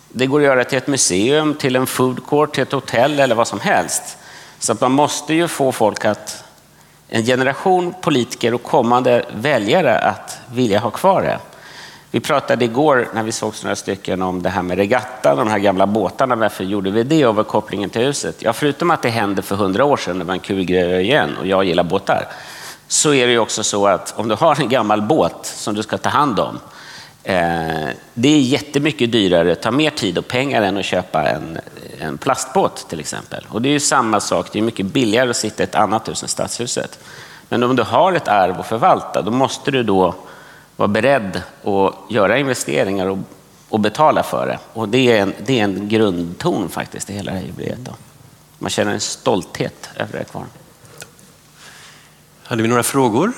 det 0.10 0.26
går 0.26 0.40
att 0.40 0.46
göra 0.46 0.64
till 0.64 0.78
ett 0.78 0.88
museum, 0.88 1.54
till 1.54 1.76
en 1.76 1.88
food 1.88 2.28
court, 2.28 2.54
till 2.54 2.64
ett 2.64 2.72
hotell 2.72 3.20
eller 3.20 3.36
vad 3.36 3.48
som 3.48 3.60
helst. 3.60 4.18
Så 4.60 4.72
att 4.72 4.82
man 4.82 4.92
måste 4.92 5.34
ju 5.34 5.48
få 5.48 5.72
folk 5.72 6.06
att, 6.06 6.44
en 7.10 7.26
generation 7.26 7.94
politiker 8.02 8.54
och 8.54 8.64
kommande 8.64 9.26
väljare 9.36 10.00
att 10.00 10.40
vilja 10.52 10.80
ha 10.80 10.90
kvar 10.90 11.22
det. 11.22 11.40
Vi 12.12 12.20
pratade 12.20 12.66
igår 12.66 13.08
när 13.14 13.24
vi 13.24 13.32
såg 13.32 13.54
några 13.64 13.76
stycken 13.76 14.22
om 14.22 14.42
det 14.42 14.50
här 14.50 14.62
med 14.62 14.78
regattan, 14.78 15.38
de 15.38 15.48
här 15.48 15.60
gamla 15.60 15.88
båtarna. 15.88 16.36
Varför 16.36 16.64
gjorde 16.64 16.92
vi 16.92 17.04
det 17.04 17.26
och 17.26 17.36
vad 17.36 17.48
kopplingen 17.48 17.90
till 17.90 18.02
huset? 18.02 18.36
Ja, 18.40 18.54
förutom 18.54 18.92
att 18.92 19.02
det 19.02 19.10
hände 19.10 19.42
för 19.42 19.56
hundra 19.56 19.86
år 19.86 19.98
sedan, 19.98 20.20
det 20.20 20.26
var 20.26 20.34
en 20.34 20.40
kul 20.40 20.64
grej 20.64 21.02
igen 21.02 21.38
och 21.40 21.48
jag 21.48 21.66
gillar 21.66 21.84
båtar, 21.84 22.28
så 22.88 23.14
är 23.14 23.28
det 23.28 23.32
ju 23.32 23.40
också 23.40 23.64
så 23.64 23.88
att 23.88 24.14
om 24.18 24.28
du 24.28 24.36
har 24.36 24.62
en 24.62 24.70
gammal 24.70 25.02
båt 25.02 25.46
som 25.46 25.76
du 25.76 25.84
ska 25.84 25.98
ta 25.98 26.10
hand 26.10 26.40
om, 26.40 26.60
eh, 27.24 27.90
det 28.14 28.30
är 28.30 28.40
jättemycket 28.40 29.12
dyrare, 29.12 29.56
tar 29.56 29.72
mer 29.72 29.90
tid 29.90 30.18
och 30.18 30.28
pengar 30.28 30.62
än 30.62 30.78
att 30.78 30.86
köpa 30.86 31.30
en, 31.30 31.58
en 32.00 32.18
plastbåt 32.18 32.90
till 32.90 33.00
exempel. 33.00 33.46
Och 33.50 33.62
det 33.62 33.70
är 33.70 33.74
ju 33.74 33.80
samma 33.80 34.20
sak, 34.20 34.50
det 34.52 34.60
är 34.60 34.64
mycket 34.64 34.86
billigare 34.86 35.30
att 35.30 35.36
sitta 35.36 35.64
i 35.64 35.66
ett 35.66 35.76
annat 35.76 36.10
hus 36.10 36.24
än 36.24 36.30
stadshuset. 36.30 37.00
Men 37.50 37.64
om 37.64 37.76
du 37.76 37.84
har 37.84 38.14
ett 38.14 38.28
arv 38.28 38.60
att 38.60 38.68
förvalta, 38.68 39.22
då 39.22 39.32
måste 39.32 39.72
du 39.72 39.84
då 39.84 40.16
vara 40.76 40.88
beredd 40.88 41.42
att 41.64 41.94
göra 42.10 42.38
investeringar 42.38 43.08
och, 43.08 43.18
och 43.70 43.80
betala 43.80 44.24
för 44.24 44.48
det. 44.48 44.60
Och 44.74 44.90
det 44.90 45.12
är 45.12 45.22
en, 45.22 45.34
det 45.46 45.60
är 45.60 45.64
en 45.64 45.90
grundton 45.90 46.70
faktiskt 46.70 47.10
i 47.10 47.14
hela 47.14 47.32
det 47.32 47.38
här 47.38 47.46
jubileet. 47.46 47.80
Då. 47.80 47.92
Man 48.60 48.70
känner 48.70 48.94
en 48.94 49.00
stolthet 49.00 49.90
över 49.96 50.20
det 50.20 50.24
kvar. 50.24 50.46
Hade 52.48 52.62
vi 52.62 52.68
några 52.68 52.84
frågor? 52.84 53.34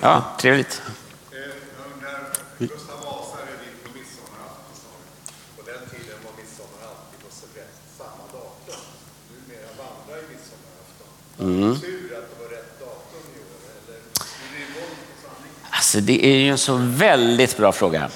Ja, 0.00 0.24
trevligt. 0.40 0.82
Mm. 11.40 11.76
Alltså, 15.70 16.00
det 16.00 16.26
är 16.26 16.36
ju 16.36 16.50
en 16.50 16.58
så 16.58 16.76
väldigt 16.82 17.56
bra 17.56 17.72
fråga. 17.72 18.08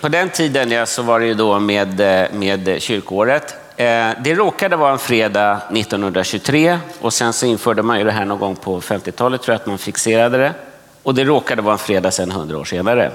På 0.00 0.08
den 0.08 0.30
tiden 0.30 0.70
ja, 0.70 0.86
så 0.86 1.02
var 1.02 1.20
det 1.20 1.26
ju 1.26 1.34
då 1.34 1.58
med, 1.58 2.00
eh, 2.00 2.32
med 2.32 2.82
kyrkåret. 2.82 3.65
Eh, 3.76 4.10
det 4.24 4.34
råkade 4.34 4.76
vara 4.76 4.92
en 4.92 4.98
fredag 4.98 5.60
1923 5.70 6.78
och 7.00 7.12
sen 7.12 7.32
så 7.32 7.46
införde 7.46 7.82
man 7.82 7.98
ju 7.98 8.04
det 8.04 8.10
här 8.10 8.24
någon 8.24 8.38
gång 8.38 8.56
på 8.56 8.80
50-talet 8.80 9.42
tror 9.42 9.52
jag 9.52 9.60
att 9.60 9.66
man 9.66 9.78
fixerade 9.78 10.38
det. 10.38 10.54
Och 11.02 11.14
det 11.14 11.24
råkade 11.24 11.62
vara 11.62 11.72
en 11.72 11.78
fredag 11.78 12.10
sen 12.10 12.30
100 12.30 12.58
år 12.58 12.64
senare. 12.64 13.10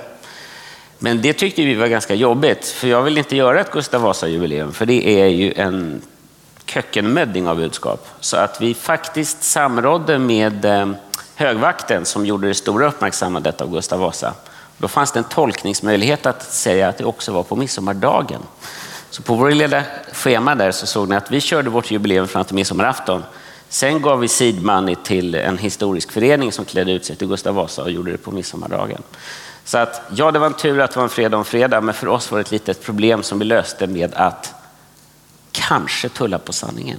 Men 1.00 1.22
det 1.22 1.34
tyckte 1.34 1.62
vi 1.62 1.76
var 1.76 1.88
ganska 1.88 2.14
jobbigt, 2.14 2.68
för 2.68 2.88
jag 2.88 3.02
vill 3.02 3.18
inte 3.18 3.36
göra 3.36 3.62
ett 3.62 3.72
Gustav 3.72 4.02
Vasa-jubileum, 4.02 4.72
för 4.72 4.86
det 4.86 5.22
är 5.22 5.28
ju 5.28 5.54
en 5.56 6.02
kökkenmödding 6.66 7.48
av 7.48 7.56
budskap. 7.58 8.08
Så 8.20 8.38
att 8.38 8.62
vi 8.62 8.74
faktiskt 8.74 9.44
samrådde 9.44 10.20
med 10.20 10.66
eh, 10.66 10.92
högvakten 11.36 12.06
som 12.06 12.26
gjorde 12.26 12.48
det 12.48 12.54
stora 12.54 12.88
uppmärksammandet 12.88 13.62
av 13.62 13.72
Gustav 13.72 14.00
Vasa. 14.00 14.34
Då 14.78 14.88
fanns 14.88 15.12
det 15.12 15.20
en 15.20 15.24
tolkningsmöjlighet 15.24 16.26
att 16.26 16.44
säga 16.44 16.90
att 16.90 16.98
det 16.98 17.06
också 17.06 17.32
var 17.32 17.44
på 17.44 17.56
midsommardagen. 17.56 18.42
Så 19.12 19.22
på 19.22 19.36
vår 19.36 19.52
lilla 19.52 19.84
schema 20.12 20.56
där 20.56 20.72
så 20.72 20.88
såg 20.88 21.10
ni 21.10 21.16
att 21.16 21.32
vi 21.32 21.42
körde 21.42 21.70
vårt 21.70 21.92
jubileum 21.92 22.28
fram 22.28 22.46
till 22.46 22.56
midsommarafton. 22.56 23.24
Sen 23.70 24.02
gav 24.02 24.20
vi 24.20 24.28
seed 24.28 24.64
money 24.64 24.96
till 25.04 25.36
en 25.36 25.58
historisk 25.58 26.12
förening 26.12 26.52
som 26.52 26.66
klädde 26.66 26.92
ut 26.92 27.06
sig 27.06 27.16
till 27.16 27.28
Gustav 27.28 27.56
Vasa 27.56 27.84
och 27.84 27.92
gjorde 27.92 28.12
det 28.12 28.18
på 28.18 28.32
midsommardagen. 28.32 29.02
Så 29.66 29.78
att, 29.78 30.02
ja, 30.16 30.32
det 30.32 30.40
var 30.40 30.48
en 30.48 30.54
tur 30.54 30.80
att 30.80 30.92
det 30.92 30.98
var 30.98 31.04
en 31.04 31.10
fredag 31.10 31.38
om 31.38 31.46
fredag, 31.46 31.82
men 31.82 31.94
för 31.94 32.08
oss 32.08 32.32
var 32.32 32.38
det 32.38 32.42
ett 32.42 32.52
litet 32.52 32.84
problem 32.84 33.24
som 33.24 33.40
vi 33.40 33.46
löste 33.46 33.88
med 33.88 34.14
att 34.14 34.54
kanske 35.52 36.10
tulla 36.10 36.40
på 36.40 36.54
sanningen. 36.54 36.98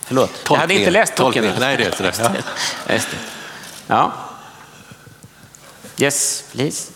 Förlåt, 0.00 0.30
Tolkningen. 0.44 0.54
jag 0.54 0.56
hade 0.56 0.74
inte 0.74 0.90
läst 0.90 1.16
boken. 1.16 1.44
Nej, 1.60 1.76
det 1.76 2.00
är 2.00 2.02
det. 2.02 2.32
Ja. 2.86 3.02
Ja. 3.86 4.12
Yes, 5.98 6.44
please. 6.52 6.92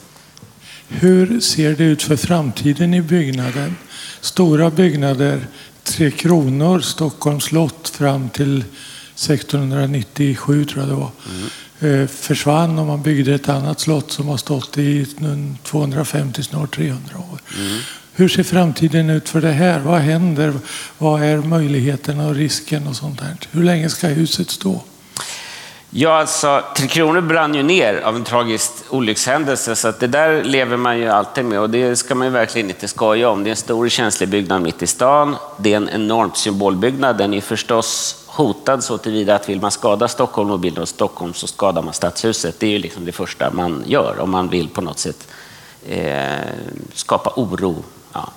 Hur 0.89 1.41
ser 1.41 1.73
det 1.73 1.85
ut 1.85 2.03
för 2.03 2.17
framtiden 2.17 2.95
i 2.95 3.01
byggnaden? 3.01 3.77
Stora 4.27 4.71
byggnader, 4.71 5.47
Tre 5.83 6.11
Kronor, 6.11 6.81
Stockholms 6.81 7.45
slott 7.45 7.89
fram 7.89 8.29
till 8.29 8.65
1697 9.15 10.65
tror 10.65 10.83
jag 10.83 10.89
det 10.89 10.95
var. 10.95 11.11
Mm. 11.81 12.09
Försvann 12.09 12.79
och 12.79 12.87
man 12.87 13.03
byggde 13.03 13.35
ett 13.35 13.49
annat 13.49 13.81
slott 13.81 14.13
som 14.13 14.29
har 14.29 14.37
stått 14.37 14.79
i 14.79 15.07
250, 15.63 16.43
snart 16.43 16.77
300 16.77 17.19
år. 17.19 17.41
Mm. 17.59 17.79
Hur 18.13 18.29
ser 18.29 18.43
framtiden 18.43 19.11
ut 19.11 19.29
för 19.29 19.41
det 19.41 19.53
här? 19.53 19.81
Vad 19.81 20.01
händer? 20.01 20.55
Vad 20.99 21.23
är 21.23 21.39
möjligheterna 21.39 22.27
och 22.27 22.35
risken 22.35 22.87
och 22.87 22.97
sånt 22.97 23.19
där? 23.19 23.37
Hur 23.51 23.63
länge 23.63 23.91
ska 23.91 24.07
huset 24.07 24.51
stå? 24.51 24.83
Ja, 25.91 26.19
alltså, 26.19 26.65
Tre 26.77 26.89
Kronor 26.89 27.21
brann 27.21 27.55
ju 27.55 27.63
ner 27.63 28.01
av 28.01 28.17
en 28.17 28.25
tragisk 28.25 28.73
olyckshändelse, 28.91 29.77
så 29.77 29.89
att 29.89 30.01
det 30.01 30.07
där 30.07 30.45
lever 30.45 30.77
man 30.77 30.99
ju 30.99 31.09
alltid 31.09 31.45
med 31.45 31.61
och 31.61 31.71
det 31.71 31.97
ska 31.97 32.15
man 32.15 32.27
ju 32.27 32.33
verkligen 32.33 32.71
inte 32.71 32.89
skoja 32.89 33.29
om. 33.29 33.45
Det 33.45 33.49
är 33.49 33.51
en 33.51 33.57
stor 33.57 33.89
känslig 33.89 34.29
byggnad 34.29 34.63
mitt 34.63 34.83
i 34.83 34.87
stan. 34.87 35.37
Det 35.57 35.73
är 35.73 35.77
en 35.77 35.89
enormt 35.89 36.37
symbolbyggnad. 36.37 37.19
Den 37.19 37.35
är 37.35 37.41
förstås 37.41 38.23
hotad 38.27 38.85
så 38.85 38.99
tillvida 38.99 39.35
att 39.35 39.49
vill 39.49 39.61
man 39.61 39.71
skada 39.71 40.09
Stockholm 40.09 40.51
och 40.51 40.61
bilden 40.61 40.83
av 40.83 40.87
Stockholm 40.87 41.35
så 41.35 41.47
skadar 41.47 41.83
man 41.83 41.95
Stadshuset. 41.95 42.61
Det 42.61 42.67
är 42.67 42.71
ju 42.71 42.79
liksom 42.79 43.05
det 43.05 43.13
första 43.13 43.51
man 43.51 43.85
gör 43.87 44.21
om 44.21 44.31
man 44.31 44.49
vill 44.49 44.69
på 44.69 44.81
något 44.81 44.99
sätt 44.99 45.29
eh, 45.89 46.27
skapa 46.95 47.33
oro. 47.37 47.85
Ja. 48.13 48.29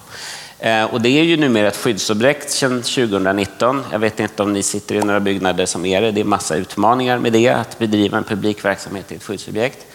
Eh, 0.59 0.83
och 0.83 1.01
det 1.01 1.09
är 1.09 1.23
ju 1.23 1.37
numera 1.37 1.67
ett 1.67 1.77
skyddsobjekt 1.77 2.49
sedan 2.51 2.81
2019. 2.81 3.83
Jag 3.91 3.99
vet 3.99 4.19
inte 4.19 4.43
om 4.43 4.53
ni 4.53 4.63
sitter 4.63 4.95
i 4.95 4.99
några 4.99 5.19
byggnader 5.19 5.65
som 5.65 5.85
är 5.85 6.01
det. 6.01 6.11
Det 6.11 6.21
är 6.21 6.25
massa 6.25 6.55
utmaningar 6.55 7.19
med 7.19 7.33
det, 7.33 7.49
att 7.49 7.79
bedriva 7.79 8.17
en 8.17 8.23
publik 8.23 8.65
verksamhet 8.65 9.11
i 9.11 9.15
ett 9.15 9.23
skyddsobjekt. 9.23 9.85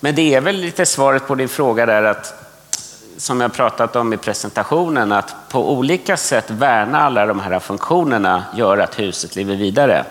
Men 0.00 0.14
det 0.14 0.34
är 0.34 0.40
väl 0.40 0.56
lite 0.56 0.86
svaret 0.86 1.26
på 1.26 1.34
din 1.34 1.48
fråga 1.48 1.86
där 1.86 2.02
att 2.02 2.44
som 3.16 3.40
jag 3.40 3.52
pratat 3.52 3.96
om 3.96 4.12
i 4.12 4.16
presentationen, 4.16 5.12
att 5.12 5.34
på 5.48 5.72
olika 5.72 6.16
sätt 6.16 6.50
värna 6.50 7.00
alla 7.00 7.26
de 7.26 7.40
här 7.40 7.58
funktionerna 7.58 8.44
gör 8.56 8.78
att 8.78 8.98
huset 8.98 9.36
lever 9.36 9.56
vidare. 9.56 10.04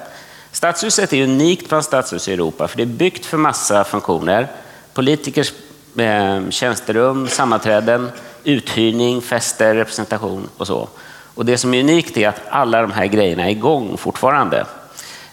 Stadshuset 0.52 1.13
är 1.13 1.23
unikt 1.23 1.69
bland 1.69 1.84
stadshus 1.84 2.28
i 2.28 2.34
Europa, 2.34 2.67
för 2.67 2.78
det 2.78 2.84
är 2.84 2.88
byggt 2.88 3.26
för 3.26 3.38
massa 3.38 3.84
funktioner. 3.84 4.47
Politikers 4.93 5.54
eh, 5.97 6.49
tjänsterum, 6.49 7.28
sammanträden, 7.28 8.12
uthyrning, 8.43 9.21
fester, 9.21 9.75
representation 9.75 10.49
och 10.58 10.67
så. 10.67 10.88
Och 11.36 11.45
det 11.45 11.58
som 11.58 11.73
är 11.73 11.79
unikt 11.79 12.17
är 12.17 12.27
att 12.27 12.41
alla 12.49 12.82
de 12.82 12.91
här 12.91 13.06
grejerna 13.06 13.45
är 13.45 13.49
igång 13.49 13.97
fortfarande. 13.97 14.65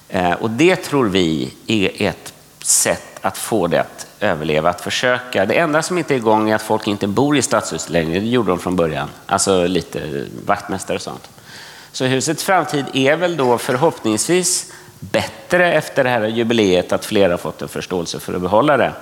Eh, 0.08 0.32
och 0.32 0.50
det 0.50 0.76
tror 0.76 1.08
vi 1.08 1.52
är 1.66 2.08
ett 2.08 2.32
sätt 2.62 3.18
att 3.20 3.38
få 3.38 3.66
det 3.66 3.80
att 3.80 4.06
överleva, 4.20 4.70
att 4.70 4.80
försöka. 4.80 5.46
Det 5.46 5.54
enda 5.54 5.82
som 5.82 5.98
inte 5.98 6.14
är 6.14 6.16
igång 6.16 6.50
är 6.50 6.54
att 6.54 6.62
folk 6.62 6.86
inte 6.86 7.06
bor 7.06 7.36
i 7.36 7.42
stadshus 7.42 7.90
längre. 7.90 8.20
Det 8.20 8.26
gjorde 8.26 8.50
de 8.50 8.58
från 8.58 8.76
början. 8.76 9.08
Alltså 9.26 9.66
lite 9.66 10.26
vaktmästare 10.46 10.96
och 10.96 11.02
sånt. 11.02 11.30
Så 11.92 12.04
husets 12.04 12.44
framtid 12.44 12.84
är 12.92 13.16
väl 13.16 13.36
då 13.36 13.58
förhoppningsvis 13.58 14.72
bättre 15.00 15.72
efter 15.72 16.04
det 16.04 16.10
här 16.10 16.26
jubileet, 16.26 16.92
att 16.92 17.04
fler 17.04 17.30
har 17.30 17.36
fått 17.36 17.62
en 17.62 17.68
förståelse 17.68 18.20
för 18.20 18.34
att 18.34 18.40
behålla 18.42 18.76
det. 18.76 18.92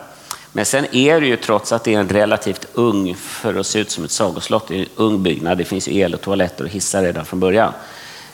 Men 0.53 0.67
sen 0.67 0.87
är 0.93 1.21
det 1.21 1.27
ju, 1.27 1.37
trots 1.37 1.73
att 1.73 1.85
det 1.85 1.95
är 1.95 2.01
en 2.01 2.09
relativt 2.09 2.67
ung, 2.73 3.15
för 3.15 3.55
att 3.55 3.67
se 3.67 3.79
ut 3.79 3.91
som 3.91 4.05
ett 4.05 4.11
sagoslott, 4.11 4.71
en 4.71 4.87
ung 4.97 5.23
byggnad. 5.23 5.59
Det 5.59 5.65
finns 5.65 5.89
ju 5.89 5.99
el 5.99 6.15
och 6.15 6.21
toaletter 6.21 6.65
och 6.65 6.71
hissar 6.71 7.03
redan 7.03 7.25
från 7.25 7.41
början. 7.41 7.73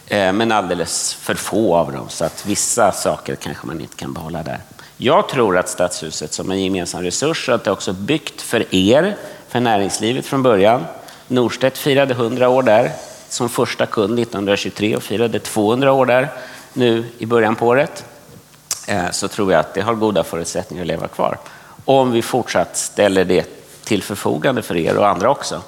Eh, 0.06 0.32
men 0.32 0.52
alldeles 0.52 1.14
för 1.14 1.34
få 1.34 1.76
av 1.76 1.92
dem, 1.92 2.08
så 2.08 2.24
att 2.24 2.46
vissa 2.46 2.92
saker 2.92 3.34
kanske 3.34 3.66
man 3.66 3.80
inte 3.80 3.96
kan 3.96 4.12
behålla 4.12 4.42
där. 4.42 4.58
Jag 4.96 5.28
tror 5.28 5.58
att 5.58 5.68
Stadshuset 5.68 6.32
som 6.32 6.50
en 6.50 6.62
gemensam 6.62 7.02
resurs, 7.02 7.48
att 7.48 7.64
det 7.64 7.70
också 7.70 7.90
är 7.90 7.94
byggt 7.94 8.42
för 8.42 8.74
er, 8.74 9.16
för 9.48 9.60
näringslivet 9.60 10.26
från 10.26 10.42
början. 10.42 10.84
Norstedt 11.28 11.78
firade 11.78 12.14
100 12.14 12.48
år 12.48 12.62
där 12.62 12.92
som 13.28 13.48
första 13.48 13.86
kund 13.86 14.18
1923 14.18 14.96
och 14.96 15.02
firade 15.02 15.38
200 15.38 15.92
år 15.92 16.06
där 16.06 16.28
nu 16.72 17.04
i 17.18 17.26
början 17.26 17.56
på 17.56 17.66
året. 17.66 18.04
Eh, 18.88 19.10
så 19.10 19.28
tror 19.28 19.52
jag 19.52 19.60
att 19.60 19.74
det 19.74 19.80
har 19.80 19.94
goda 19.94 20.24
förutsättningar 20.24 20.82
att 20.82 20.88
leva 20.88 21.08
kvar. 21.08 21.38
Om 21.84 22.12
vi 22.12 22.22
fortsatt 22.22 22.76
ställer 22.76 23.24
det 23.24 23.46
till 23.84 24.02
förfogande 24.02 24.62
för 24.62 24.76
er 24.76 24.96
och 24.96 25.08
andra 25.08 25.30
också. 25.30 25.62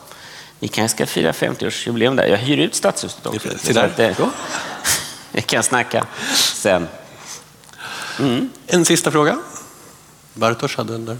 Ni 0.58 0.68
kanske 0.68 0.96
ska 0.96 1.06
fira 1.06 1.32
50-årsjubileum 1.32 2.16
där. 2.16 2.26
Jag 2.26 2.38
hyr 2.38 2.58
ut 2.58 2.74
Stadshuset 2.74 3.26
också. 3.26 3.48
Så 3.58 3.80
att, 3.80 3.98
eh, 3.98 4.18
vi 5.32 5.42
kan 5.42 5.62
snacka 5.62 6.06
sen. 6.34 6.88
Mm. 8.18 8.50
En 8.66 8.84
sista 8.84 9.10
fråga. 9.10 9.38
Bartosz 10.34 10.76
hade 10.76 10.92
den 10.92 11.04
där. 11.04 11.16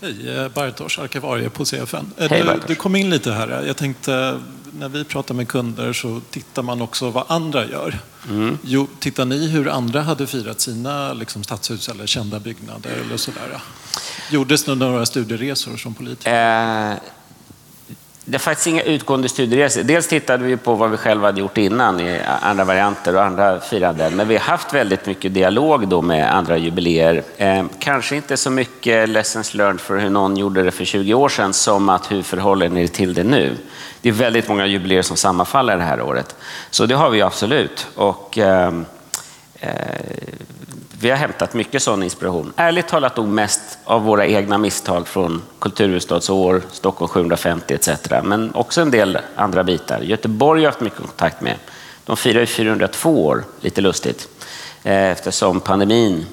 Hej, 0.00 0.38
eh, 0.38 0.48
Bartosz, 0.48 0.98
arkivarie 0.98 1.50
på 1.50 1.64
CFN. 1.64 2.12
Eh, 2.16 2.30
Hej, 2.30 2.42
du, 2.42 2.60
du, 2.66 2.74
kom 2.74 2.96
in 2.96 3.10
lite 3.10 3.32
här. 3.32 3.64
Jag 3.66 3.76
tänkte, 3.76 4.40
när 4.80 4.88
vi 4.88 5.04
pratar 5.04 5.34
med 5.34 5.48
kunder 5.48 5.92
så 5.92 6.20
tittar 6.30 6.62
man 6.62 6.82
också 6.82 7.10
vad 7.10 7.24
andra 7.28 7.66
gör. 7.66 7.98
Mm. 8.28 8.58
Jo, 8.62 8.88
tittar 8.98 9.24
ni 9.24 9.48
hur 9.48 9.68
andra 9.68 10.02
hade 10.02 10.26
firat 10.26 10.60
sina 10.60 11.12
liksom, 11.12 11.44
stadshus 11.44 11.88
eller 11.88 12.06
kända 12.06 12.40
byggnader 12.40 12.90
eller 13.04 13.16
sådär? 13.16 13.60
Gjordes 14.30 14.64
det 14.64 14.74
några 14.74 15.06
studieresor 15.06 15.76
som 15.76 15.94
politiker? 15.94 16.92
Eh, 16.92 16.98
det 18.30 18.36
är 18.36 18.38
faktiskt 18.38 18.66
inga 18.66 18.82
utgående 18.82 19.28
studieresor. 19.28 19.82
Dels 19.82 20.08
tittade 20.08 20.44
vi 20.44 20.56
på 20.56 20.74
vad 20.74 20.90
vi 20.90 20.96
själva 20.96 21.28
hade 21.28 21.40
gjort 21.40 21.58
innan 21.58 22.00
i 22.00 22.20
andra 22.42 22.64
varianter 22.64 23.16
och 23.16 23.24
andra 23.24 23.60
firanden. 23.60 24.16
Men 24.16 24.28
vi 24.28 24.36
har 24.36 24.44
haft 24.44 24.74
väldigt 24.74 25.06
mycket 25.06 25.34
dialog 25.34 25.88
då 25.88 26.02
med 26.02 26.34
andra 26.34 26.58
jubileer. 26.58 27.22
Eh, 27.36 27.64
kanske 27.78 28.16
inte 28.16 28.36
så 28.36 28.50
mycket 28.50 29.08
lessons 29.08 29.54
learned 29.54 29.80
för 29.80 29.98
hur 29.98 30.10
någon 30.10 30.36
gjorde 30.36 30.62
det 30.62 30.70
för 30.70 30.84
20 30.84 31.14
år 31.14 31.28
sedan 31.28 31.52
som 31.52 31.88
att 31.88 32.12
hur 32.12 32.22
förhåller 32.22 32.68
ni 32.68 32.82
er 32.82 32.86
till 32.86 33.14
det 33.14 33.24
nu? 33.24 33.56
Det 34.02 34.08
är 34.08 34.12
väldigt 34.12 34.48
många 34.48 34.66
jubileer 34.66 35.02
som 35.02 35.16
sammanfaller 35.16 35.76
det 35.76 35.84
här 35.84 36.00
året. 36.00 36.36
Så 36.70 36.86
det 36.86 36.94
har 36.94 37.10
vi 37.10 37.22
absolut. 37.22 37.86
Och, 37.94 38.38
ehm, 38.38 38.84
eh, 39.60 39.70
eh, 39.70 39.76
vi 41.02 41.10
har 41.10 41.16
hämtat 41.16 41.54
mycket 41.54 41.82
sån 41.82 42.02
inspiration. 42.02 42.52
Ärligt 42.56 42.88
talat 42.88 43.16
nog 43.16 43.28
mest 43.28 43.78
av 43.84 44.02
våra 44.02 44.26
egna 44.26 44.58
misstag 44.58 45.08
från 45.08 45.42
kulturhuvudstadsår, 45.58 46.62
Stockholm 46.72 47.08
750 47.08 47.74
etc. 47.74 47.88
Men 48.22 48.54
också 48.54 48.80
en 48.80 48.90
del 48.90 49.18
andra 49.36 49.64
bitar. 49.64 50.00
Göteborg 50.00 50.60
har 50.60 50.64
jag 50.64 50.70
haft 50.70 50.80
mycket 50.80 50.98
kontakt 50.98 51.40
med. 51.40 51.54
De 52.04 52.16
firar 52.16 52.40
ju 52.40 52.46
402 52.46 53.26
år, 53.26 53.44
lite 53.60 53.80
lustigt, 53.80 54.28
eh, 54.82 55.10
eftersom 55.10 55.60
pandemin 55.60 56.26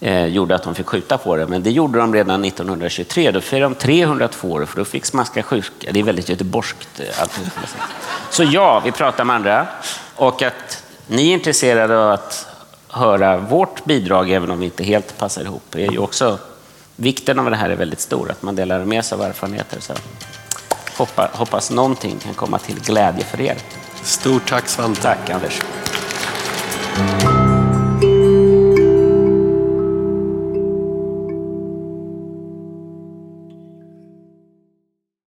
eh, 0.00 0.26
gjorde 0.26 0.54
att 0.54 0.62
de 0.62 0.74
fick 0.74 0.86
skjuta 0.86 1.18
på 1.18 1.36
det. 1.36 1.46
Men 1.46 1.62
det 1.62 1.70
gjorde 1.70 1.98
de 1.98 2.14
redan 2.14 2.44
1923. 2.44 3.30
Då 3.30 3.40
firade 3.40 3.74
de 3.74 3.74
302 3.74 4.50
år, 4.50 4.64
för 4.64 4.78
då 4.78 4.84
fick 4.84 5.04
smaska 5.04 5.42
sjuka. 5.42 5.92
Det 5.92 6.00
är 6.00 6.04
väldigt 6.04 6.28
göteborgskt. 6.28 7.00
Eh, 7.00 7.06
Så 8.30 8.44
ja, 8.44 8.80
vi 8.84 8.92
pratar 8.92 9.24
med 9.24 9.36
andra. 9.36 9.66
Och 10.16 10.42
att 10.42 10.82
ni 11.06 11.28
är 11.28 11.32
intresserade 11.34 11.98
av 11.98 12.10
att 12.10 12.51
höra 12.92 13.36
vårt 13.38 13.84
bidrag, 13.84 14.30
även 14.30 14.50
om 14.50 14.58
vi 14.58 14.64
inte 14.64 14.84
helt 14.84 15.18
passar 15.18 15.42
ihop, 15.42 15.62
Det 15.70 15.86
är 15.86 15.92
ju 15.92 15.98
också 15.98 16.38
vikten 16.96 17.38
av 17.38 17.50
det 17.50 17.56
här 17.56 17.70
är 17.70 17.76
väldigt 17.76 18.00
stor, 18.00 18.30
att 18.30 18.42
man 18.42 18.56
delar 18.56 18.84
med 18.84 19.04
sig 19.04 19.16
av 19.16 19.22
erfarenheter. 19.22 19.80
Så 19.80 19.94
hoppas, 20.98 21.30
hoppas 21.32 21.70
någonting 21.70 22.18
kan 22.18 22.34
komma 22.34 22.58
till 22.58 22.80
glädje 22.80 23.24
för 23.24 23.40
er. 23.40 23.56
Stort 24.02 24.48
tack 24.48 24.68
Svante. 24.68 25.02
Tack 25.02 25.30
Anders. 25.30 25.60